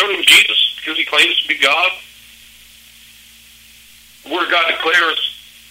consider 0.00 0.14
stoning 0.14 0.24
Jesus 0.26 0.76
because 0.76 0.98
he 0.98 1.04
claims 1.04 1.42
to 1.42 1.48
be 1.48 1.58
God? 1.58 1.92
The 4.24 4.30
Word 4.30 4.44
of 4.44 4.50
God 4.50 4.70
declares, 4.70 5.18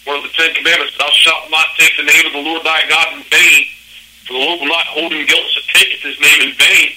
one 0.06 0.18
of 0.18 0.24
the 0.24 0.30
Ten 0.30 0.54
Commandments, 0.56 0.98
Thou 0.98 1.10
shalt 1.12 1.52
not 1.52 1.68
take 1.78 1.96
the 1.98 2.04
name 2.04 2.26
of 2.26 2.34
the 2.34 2.42
Lord 2.42 2.64
thy 2.64 2.88
God 2.90 3.14
in 3.14 3.24
vain, 3.30 3.66
for 4.26 4.34
the 4.34 4.40
Lord 4.40 4.60
will 4.62 4.68
not 4.68 4.86
hold 4.88 5.12
him 5.14 5.26
guiltless 5.26 5.56
that 5.56 5.80
taketh 5.80 6.02
his 6.02 6.20
name 6.20 6.50
in 6.50 6.56
vain. 6.56 6.92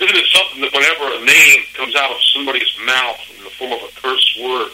Isn't 0.00 0.16
it 0.16 0.26
something 0.34 0.60
that 0.60 0.72
whenever 0.74 1.22
a 1.22 1.24
name 1.24 1.62
comes 1.74 1.94
out 1.94 2.10
of 2.10 2.18
somebody's 2.34 2.74
mouth 2.84 3.20
in 3.38 3.44
the 3.44 3.50
form 3.50 3.72
of 3.72 3.80
a 3.82 4.00
curse 4.00 4.38
word, 4.42 4.72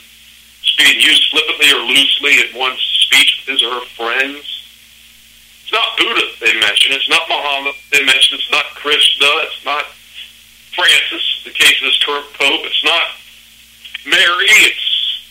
being 0.79 1.01
used 1.01 1.31
flippantly 1.31 1.73
or 1.73 1.85
loosely 1.85 2.40
in 2.40 2.59
one's 2.59 2.81
speech 2.81 3.44
with 3.44 3.53
his 3.53 3.62
or 3.62 3.81
her 3.81 3.87
friends. 3.96 4.60
It's 5.70 5.78
not 5.78 5.96
Buddha 5.98 6.26
they 6.40 6.59
mention. 6.59 6.90
It's 6.90 7.09
not 7.09 7.28
Muhammad 7.28 7.78
they 7.92 8.02
mention. 8.02 8.35
It's 8.42 8.50
not 8.50 8.64
Krishna. 8.74 9.30
It's 9.46 9.64
not 9.64 9.87
Francis, 10.74 11.46
the 11.46 11.54
case 11.54 11.78
of 11.78 11.87
this 11.87 12.02
current 12.02 12.26
pope. 12.35 12.66
It's 12.66 12.83
not 12.83 13.06
Mary. 14.02 14.50
It's 14.66 15.22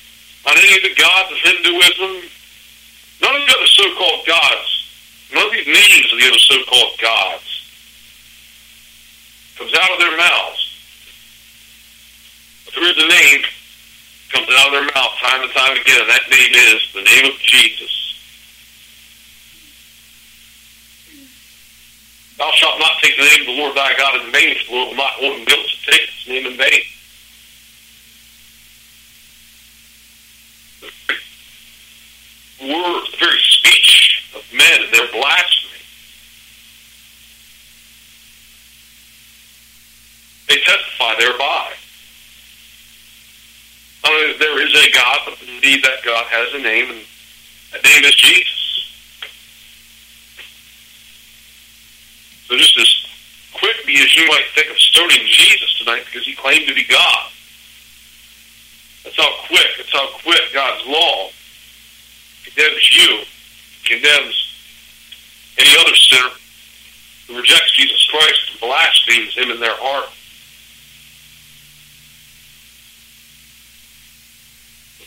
not 0.47 0.55
any 0.55 0.79
of 0.79 0.83
the 0.87 0.95
gods 0.95 1.27
of 1.35 1.37
Hinduism. 1.43 2.31
None 3.19 3.35
of 3.35 3.41
the 3.43 3.51
other 3.51 3.67
so-called 3.67 4.23
gods. 4.27 4.71
None 5.35 5.43
of 5.43 5.51
these 5.51 5.67
names 5.67 6.07
of 6.07 6.19
the 6.23 6.27
other 6.31 6.39
so-called 6.39 6.95
gods 7.03 7.49
comes 9.59 9.75
out 9.75 9.91
of 9.91 9.99
their 9.99 10.15
mouths. 10.15 10.63
Through 12.71 12.95
the 12.95 13.11
name 13.11 13.43
comes 14.31 14.47
out 14.55 14.67
of 14.67 14.71
their 14.71 14.87
mouth 14.87 15.13
time 15.19 15.43
and 15.43 15.51
time 15.51 15.75
again, 15.75 16.07
that 16.07 16.31
name 16.31 16.53
is 16.55 16.79
the 16.95 17.03
name 17.03 17.25
of 17.27 17.37
Jesus. 17.43 17.98
Thou 22.39 22.49
shalt 22.53 22.79
not 22.79 22.93
take 23.01 23.17
the 23.17 23.23
name 23.23 23.41
of 23.41 23.47
the 23.47 23.57
Lord 23.61 23.75
thy 23.75 23.93
God 23.97 24.15
in 24.25 24.31
vain, 24.31 24.55
for 24.65 24.71
the 24.71 24.75
Lord 24.75 24.89
will 24.89 24.95
not 24.95 25.19
him 25.19 25.43
guilty 25.43 25.75
to 25.83 25.91
take 25.91 26.09
his 26.09 26.27
name 26.29 26.45
in 26.45 26.57
vain. 26.57 26.81
The 32.59 32.73
words, 32.73 33.11
the 33.11 33.17
very 33.17 33.39
speech 33.39 34.23
of 34.33 34.43
men 34.53 34.83
and 34.83 34.93
their 34.93 35.11
blasphemy. 35.11 35.83
They 40.47 40.57
testify 40.61 41.15
thereby. 41.19 41.73
Not 44.05 44.13
only 44.13 44.31
that 44.31 44.39
there 44.39 44.65
is 44.65 44.73
a 44.73 44.91
God, 44.91 45.19
but 45.25 45.41
indeed 45.41 45.83
that 45.83 46.05
God 46.05 46.25
has 46.27 46.53
a 46.53 46.63
name, 46.63 46.89
and 46.89 47.01
that 47.73 47.83
name 47.83 48.05
is 48.05 48.15
Jesus. 48.15 48.58
So 52.49 52.57
just 52.57 52.79
as 52.79 53.05
quickly 53.53 53.93
as 54.01 54.15
you 54.15 54.27
might 54.27 54.45
think 54.55 54.71
of 54.71 54.77
stoning 54.79 55.21
Jesus 55.27 55.77
tonight 55.77 56.03
because 56.05 56.25
he 56.25 56.33
claimed 56.33 56.67
to 56.67 56.73
be 56.73 56.83
God. 56.83 57.29
That's 59.03 59.17
how 59.17 59.29
quick, 59.45 59.67
that's 59.77 59.91
how 59.91 60.09
quick 60.23 60.41
God's 60.51 60.83
law 60.87 61.29
condemns 62.43 62.89
you, 62.89 63.21
condemns 63.85 64.35
any 65.59 65.69
other 65.79 65.95
sinner 65.95 66.29
who 67.27 67.37
rejects 67.37 67.71
Jesus 67.77 68.07
Christ 68.09 68.49
and 68.51 68.59
blasphemes 68.61 69.37
him 69.37 69.51
in 69.51 69.59
their 69.59 69.77
heart. 69.77 70.09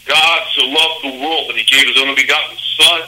God 0.07 0.47
so 0.55 0.65
loved 0.65 1.05
the 1.05 1.27
world 1.27 1.49
that 1.49 1.57
he 1.57 1.65
gave 1.65 1.89
his 1.89 1.99
only 1.99 2.15
begotten 2.15 2.57
Son. 2.79 3.03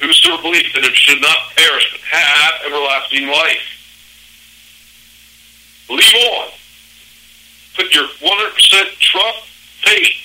Whosoever 0.00 0.42
believes 0.42 0.76
in 0.76 0.84
him 0.84 0.92
should 0.94 1.20
not 1.20 1.38
perish, 1.56 1.90
but 1.90 2.00
have 2.00 2.52
everlasting 2.66 3.28
life. 3.28 3.62
Believe 5.88 6.14
on. 6.32 6.48
Put 7.76 7.94
your 7.94 8.06
100% 8.06 8.98
trust, 8.98 9.48
faith 9.82 10.16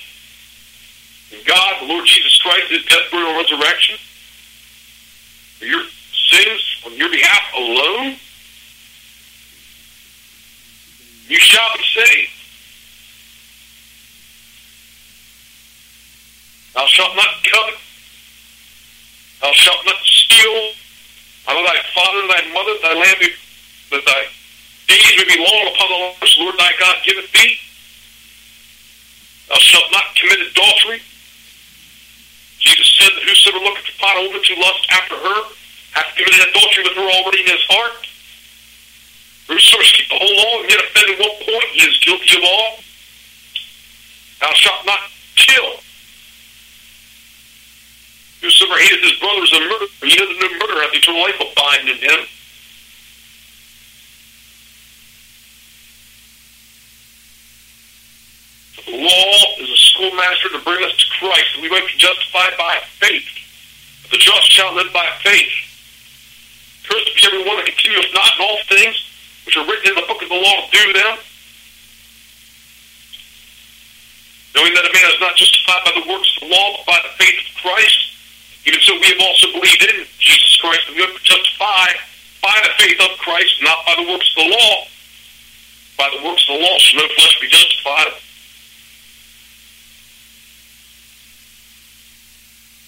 in 1.32 1.38
God, 1.46 1.74
the 1.80 1.86
Lord 1.86 2.06
Jesus 2.06 2.40
Christ, 2.42 2.70
his 2.70 2.84
death, 2.84 3.10
burial, 3.10 3.34
resurrection. 3.36 3.96
For 5.58 5.64
your 5.64 5.84
sins 6.12 6.82
on 6.86 6.94
your 6.96 7.10
behalf 7.10 7.42
alone, 7.56 8.16
you 11.28 11.38
shall 11.38 11.68
be 11.74 11.84
saved. 11.94 12.30
Thou 16.74 16.86
shalt 16.86 17.16
not 17.16 17.28
covet. 17.44 17.81
Shalt 19.62 19.86
not 19.86 20.02
steal 20.02 20.74
of 21.46 21.54
thy 21.54 21.78
father 21.94 22.18
and 22.18 22.30
thy 22.30 22.42
mother, 22.50 22.74
thy 22.82 22.94
land 22.98 23.22
that 23.94 24.02
thy 24.02 24.22
days 24.90 25.12
may 25.14 25.22
be 25.22 25.38
long 25.38 25.70
upon 25.70 25.86
the 25.86 25.98
Lord, 26.42 26.58
thy 26.58 26.72
God 26.80 26.96
giveth 27.06 27.30
thee. 27.30 27.54
Thou 29.48 29.58
shalt 29.62 29.86
not 29.92 30.18
commit 30.18 30.50
adultery. 30.50 30.98
Jesus 32.58 32.90
said 32.98 33.14
that 33.14 33.22
whosoever 33.22 33.62
looketh 33.62 33.86
upon 33.94 34.16
a 34.18 34.22
woman 34.26 34.42
to 34.42 34.54
lust 34.58 34.82
after 34.90 35.14
her 35.14 35.38
hath 35.94 36.10
committed 36.16 36.42
adultery 36.50 36.82
with 36.82 36.98
her 36.98 37.06
already 37.06 37.46
in 37.46 37.54
his 37.54 37.62
heart. 37.70 38.02
Whosoever 39.46 39.86
keep 39.94 40.08
the 40.10 40.18
whole 40.18 40.36
law 40.42 40.62
and 40.62 40.70
yet 40.74 40.82
offend 40.82 41.06
in 41.06 41.18
one 41.22 41.38
point, 41.38 41.70
he 41.70 41.86
is 41.86 41.98
guilty 42.02 42.34
of 42.34 42.42
all. 42.42 42.82
Thou 44.42 44.52
shalt 44.58 44.86
not 44.86 45.06
kill. 45.36 45.78
Whosoever 48.42 48.76
hateth 48.76 49.02
his 49.06 49.18
brother 49.20 49.42
is 49.42 49.52
a 49.52 49.60
murderer. 49.60 49.86
He 50.02 50.16
doesn't 50.16 50.40
know 50.40 50.50
murder 50.58 50.82
hath 50.82 50.94
eternal 50.94 51.22
life 51.22 51.38
abiding 51.38 51.88
in 51.94 51.98
him. 52.02 52.20
The 58.82 58.98
law 58.98 59.62
is 59.62 59.70
a 59.70 59.76
schoolmaster 59.76 60.48
to 60.50 60.58
bring 60.58 60.82
us 60.82 60.96
to 60.98 61.06
Christ, 61.20 61.62
we 61.62 61.70
might 61.70 61.86
be 61.86 61.94
justified 61.96 62.58
by 62.58 62.80
faith. 62.98 63.30
The 64.10 64.18
just 64.18 64.50
shall 64.50 64.74
live 64.74 64.92
by 64.92 65.06
faith. 65.22 65.54
Cursed 66.82 67.14
be 67.14 67.22
everyone 67.24 67.56
that 67.62 67.66
continueth 67.66 68.12
not 68.12 68.34
in 68.34 68.42
all 68.42 68.58
things 68.68 69.06
which 69.46 69.56
are 69.56 69.64
written 69.64 69.90
in 69.90 69.94
the 69.94 70.06
book 70.08 70.20
of 70.20 70.28
the 70.28 70.34
law 70.34 70.66
to 70.66 70.70
do 70.70 70.92
them. 70.92 71.18
Knowing 74.56 74.74
that 74.74 74.84
a 74.84 74.92
man 74.92 75.10
is 75.14 75.20
not 75.20 75.36
justified 75.36 75.84
by 75.84 75.92
the 75.94 76.10
works 76.10 76.36
of 76.36 76.48
the 76.48 76.54
law, 76.54 76.76
but 76.76 76.86
by 76.86 76.98
the 77.06 77.24
faith 77.24 77.38
of 77.38 77.62
Christ. 77.62 78.11
Even 78.64 78.80
so, 78.80 78.94
we 78.94 79.06
have 79.06 79.20
also 79.20 79.50
believed 79.52 79.82
in 79.82 80.06
Jesus 80.18 80.56
Christ, 80.60 80.82
and 80.86 80.96
we 80.96 81.02
are 81.02 81.18
justified 81.22 81.96
by 82.42 82.54
the 82.62 82.70
faith 82.78 83.00
of 83.00 83.18
Christ, 83.18 83.54
not 83.62 83.86
by 83.86 83.94
the 83.98 84.06
works 84.10 84.30
of 84.36 84.44
the 84.44 84.50
law. 84.50 84.86
By 85.98 86.10
the 86.14 86.22
works 86.26 86.46
of 86.48 86.58
the 86.58 86.62
law 86.62 86.78
shall 86.78 87.02
no 87.02 87.08
flesh 87.14 87.40
be 87.40 87.48
justified. 87.48 88.12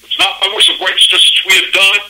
It's 0.05 0.19
not 0.19 0.41
by 0.41 0.47
works 0.55 0.71
of 0.71 0.81
righteousness 0.81 1.43
we 1.47 1.55
have 1.59 1.73
done, 1.73 2.01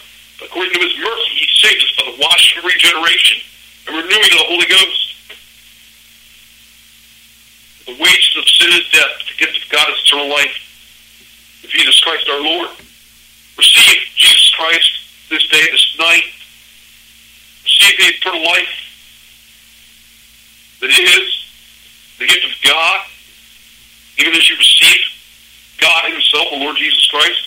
but 0.40 0.48
according 0.48 0.74
to 0.74 0.80
his 0.80 0.96
mercy, 1.00 1.34
he 1.40 1.48
saved 1.60 1.84
us 1.84 1.92
by 1.96 2.04
the 2.10 2.16
washing 2.20 2.58
of 2.58 2.64
regeneration 2.64 3.40
and 3.88 3.96
renewing 3.96 4.32
of 4.32 4.38
the 4.44 4.48
Holy 4.48 4.66
Ghost. 4.68 5.00
The 7.86 7.96
wages 7.96 8.36
of 8.36 8.48
sin 8.48 8.72
is 8.76 8.88
death, 8.92 9.24
the 9.24 9.44
gift 9.44 9.56
of 9.64 9.70
God 9.70 9.88
is 9.88 10.00
eternal 10.04 10.28
life. 10.28 10.56
Jesus 11.68 11.98
Christ 12.00 12.28
our 12.28 12.40
Lord. 12.40 12.70
Receive 13.56 14.02
Jesus 14.16 14.54
Christ 14.56 14.90
this 15.30 15.46
day, 15.48 15.66
this 15.70 15.96
night. 15.98 16.24
Receive 17.64 17.98
the 17.98 18.04
eternal 18.04 18.44
life 18.44 18.84
that 20.80 20.90
is 20.90 21.44
the 22.18 22.26
gift 22.26 22.44
of 22.44 22.52
God, 22.62 23.00
even 24.18 24.34
as 24.34 24.48
you 24.50 24.56
receive 24.56 25.00
God 25.80 26.12
Himself, 26.12 26.50
the 26.50 26.58
Lord 26.58 26.76
Jesus 26.76 27.06
Christ, 27.10 27.40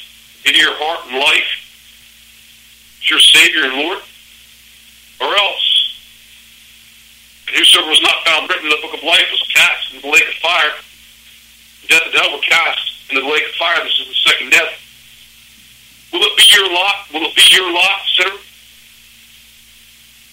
into 0.45 0.59
your 0.59 0.73
heart 0.73 1.05
and 1.07 1.19
life 1.19 1.51
as 3.01 3.09
your 3.09 3.19
Savior 3.19 3.63
and 3.65 3.73
Lord, 3.73 3.99
or 5.21 5.37
else 5.37 5.67
whosoever 7.53 7.89
was 7.89 8.01
not 8.01 8.25
found 8.25 8.49
written 8.49 8.65
in 8.65 8.71
the 8.71 8.81
book 8.81 8.93
of 8.93 9.03
life 9.03 9.27
was 9.31 9.43
cast 9.53 9.93
into 9.93 10.01
the 10.01 10.11
lake 10.11 10.27
of 10.27 10.35
fire. 10.41 10.73
The 11.81 11.87
death 11.87 12.03
and 12.05 12.13
hell 12.15 12.31
were 12.33 12.43
cast 12.43 13.09
into 13.09 13.21
the 13.21 13.27
lake 13.27 13.45
of 13.45 13.55
fire. 13.55 13.83
This 13.83 13.99
is 13.99 14.07
the 14.07 14.21
second 14.29 14.51
death. 14.51 14.86
Will 16.13 16.21
it 16.21 16.37
be 16.37 16.43
your 16.53 16.71
lot? 16.71 16.95
Will 17.13 17.25
it 17.27 17.35
be 17.35 17.43
your 17.51 17.71
lot, 17.71 18.01
sinner? 18.15 18.37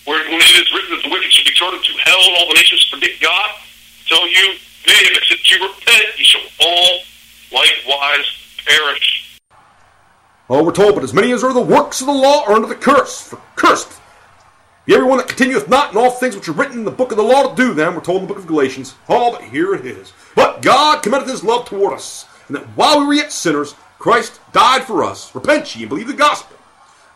Where 0.05 0.25
when 0.31 0.41
it 0.41 0.57
is 0.57 0.73
written 0.73 0.97
that 0.97 1.03
the 1.03 1.11
wicked 1.11 1.33
shall 1.33 1.45
be 1.45 1.53
turned 1.53 1.77
into 1.77 1.99
hell 2.05 2.21
and 2.21 2.37
all 2.39 2.49
the 2.49 2.55
nations 2.55 2.85
forget 2.91 3.13
God, 3.21 3.51
tell 4.07 4.29
you, 4.29 4.55
nay, 4.87 5.09
except 5.15 5.51
you 5.51 5.63
repent, 5.63 6.19
you 6.19 6.25
shall 6.25 6.43
all 6.61 7.01
likewise 7.53 8.27
perish. 8.67 9.41
Oh, 10.51 10.63
we're 10.63 10.73
told, 10.73 10.95
but 10.95 11.05
as 11.05 11.15
many 11.15 11.33
as 11.33 11.43
are 11.43 11.55
the 11.55 11.61
works 11.61 12.01
of 12.01 12.07
the 12.07 12.13
law 12.13 12.45
are 12.47 12.53
under 12.53 12.69
the 12.69 12.75
curse. 12.75 13.29
For 13.29 13.41
cursed 13.57 14.01
be 14.87 14.95
everyone 14.95 15.17
that 15.17 15.29
continueth 15.29 15.69
not 15.69 15.93
in 15.93 15.97
all 15.97 16.11
things 16.11 16.37
which 16.37 16.49
are 16.49 16.53
written 16.53 16.79
in 16.79 16.85
the 16.85 16.91
book 16.91 17.11
of 17.11 17.17
the 17.17 17.23
law 17.23 17.49
to 17.49 17.57
do 17.57 17.73
them. 17.73 17.95
We're 17.95 18.03
told 18.03 18.21
in 18.21 18.29
the 18.29 18.35
book 18.35 18.43
of 18.43 18.47
Galatians. 18.47 18.95
Oh, 19.09 19.33
but 19.33 19.43
here 19.43 19.75
it 19.75 19.87
is. 19.87 20.13
But 20.35 20.61
God 20.61 21.03
commendeth 21.03 21.31
his 21.31 21.43
love 21.43 21.65
toward 21.65 21.95
us, 21.95 22.27
and 22.49 22.57
that 22.57 22.67
while 22.77 23.01
we 23.01 23.07
were 23.07 23.15
yet 23.15 23.33
sinners, 23.33 23.75
Christ 24.05 24.39
died 24.53 24.85
for 24.85 25.03
us. 25.03 25.35
Repent 25.35 25.75
ye 25.75 25.85
and 25.85 25.89
believe 25.89 26.09
the 26.09 26.13
gospel. 26.13 26.59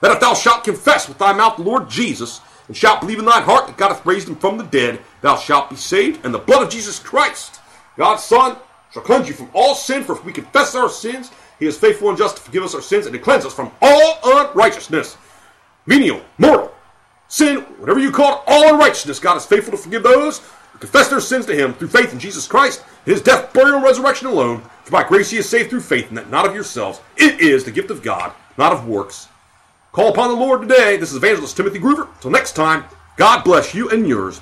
That 0.00 0.10
if 0.10 0.20
thou 0.20 0.32
shalt 0.32 0.64
confess 0.64 1.06
with 1.06 1.18
thy 1.18 1.34
mouth 1.34 1.58
the 1.58 1.62
Lord 1.62 1.90
Jesus, 1.90 2.40
and 2.66 2.74
shalt 2.74 3.02
believe 3.02 3.18
in 3.18 3.26
thine 3.26 3.42
heart 3.42 3.66
that 3.66 3.76
God 3.76 3.88
hath 3.88 4.06
raised 4.06 4.26
him 4.26 4.36
from 4.36 4.56
the 4.56 4.64
dead, 4.64 4.98
thou 5.20 5.36
shalt 5.36 5.68
be 5.68 5.76
saved. 5.76 6.24
And 6.24 6.32
the 6.32 6.38
blood 6.38 6.62
of 6.62 6.70
Jesus 6.70 6.98
Christ, 6.98 7.60
God's 7.98 8.24
Son, 8.24 8.56
shall 8.90 9.02
cleanse 9.02 9.28
you 9.28 9.34
from 9.34 9.50
all 9.52 9.74
sin. 9.74 10.02
For 10.02 10.14
if 10.14 10.24
we 10.24 10.32
confess 10.32 10.74
our 10.74 10.88
sins, 10.88 11.30
he 11.58 11.66
is 11.66 11.76
faithful 11.76 12.08
and 12.08 12.16
just 12.16 12.38
to 12.38 12.42
forgive 12.42 12.62
us 12.62 12.74
our 12.74 12.80
sins 12.80 13.04
and 13.04 13.12
to 13.12 13.18
cleanse 13.18 13.44
us 13.44 13.52
from 13.52 13.70
all 13.82 14.18
unrighteousness. 14.24 15.18
Venial, 15.86 16.22
mortal, 16.38 16.72
Sin, 17.30 17.58
whatever 17.76 18.00
you 18.00 18.10
call 18.10 18.36
it, 18.36 18.42
all 18.46 18.72
unrighteousness, 18.72 19.20
God 19.20 19.36
is 19.36 19.44
faithful 19.44 19.72
to 19.72 19.76
forgive 19.76 20.02
those 20.02 20.40
confess 20.80 21.08
their 21.08 21.20
sins 21.20 21.46
to 21.46 21.54
Him 21.54 21.74
through 21.74 21.88
faith 21.88 22.12
in 22.12 22.18
Jesus 22.18 22.46
Christ, 22.46 22.84
His 23.04 23.22
death, 23.22 23.52
burial, 23.52 23.76
and 23.76 23.84
resurrection 23.84 24.28
alone. 24.28 24.62
For 24.84 24.92
by 24.92 25.04
grace 25.04 25.32
ye 25.32 25.38
are 25.38 25.42
saved 25.42 25.70
through 25.70 25.80
faith, 25.80 26.08
and 26.08 26.16
that 26.16 26.30
not 26.30 26.46
of 26.46 26.54
yourselves. 26.54 27.00
It 27.16 27.40
is 27.40 27.64
the 27.64 27.70
gift 27.70 27.90
of 27.90 28.02
God, 28.02 28.32
not 28.56 28.72
of 28.72 28.88
works. 28.88 29.28
Call 29.92 30.08
upon 30.10 30.28
the 30.28 30.36
Lord 30.36 30.62
today. 30.62 30.96
This 30.96 31.10
is 31.10 31.16
Evangelist 31.16 31.56
Timothy 31.56 31.78
Groover. 31.78 32.08
Till 32.20 32.30
next 32.30 32.52
time, 32.52 32.84
God 33.16 33.42
bless 33.42 33.74
you 33.74 33.90
and 33.90 34.06
yours. 34.06 34.40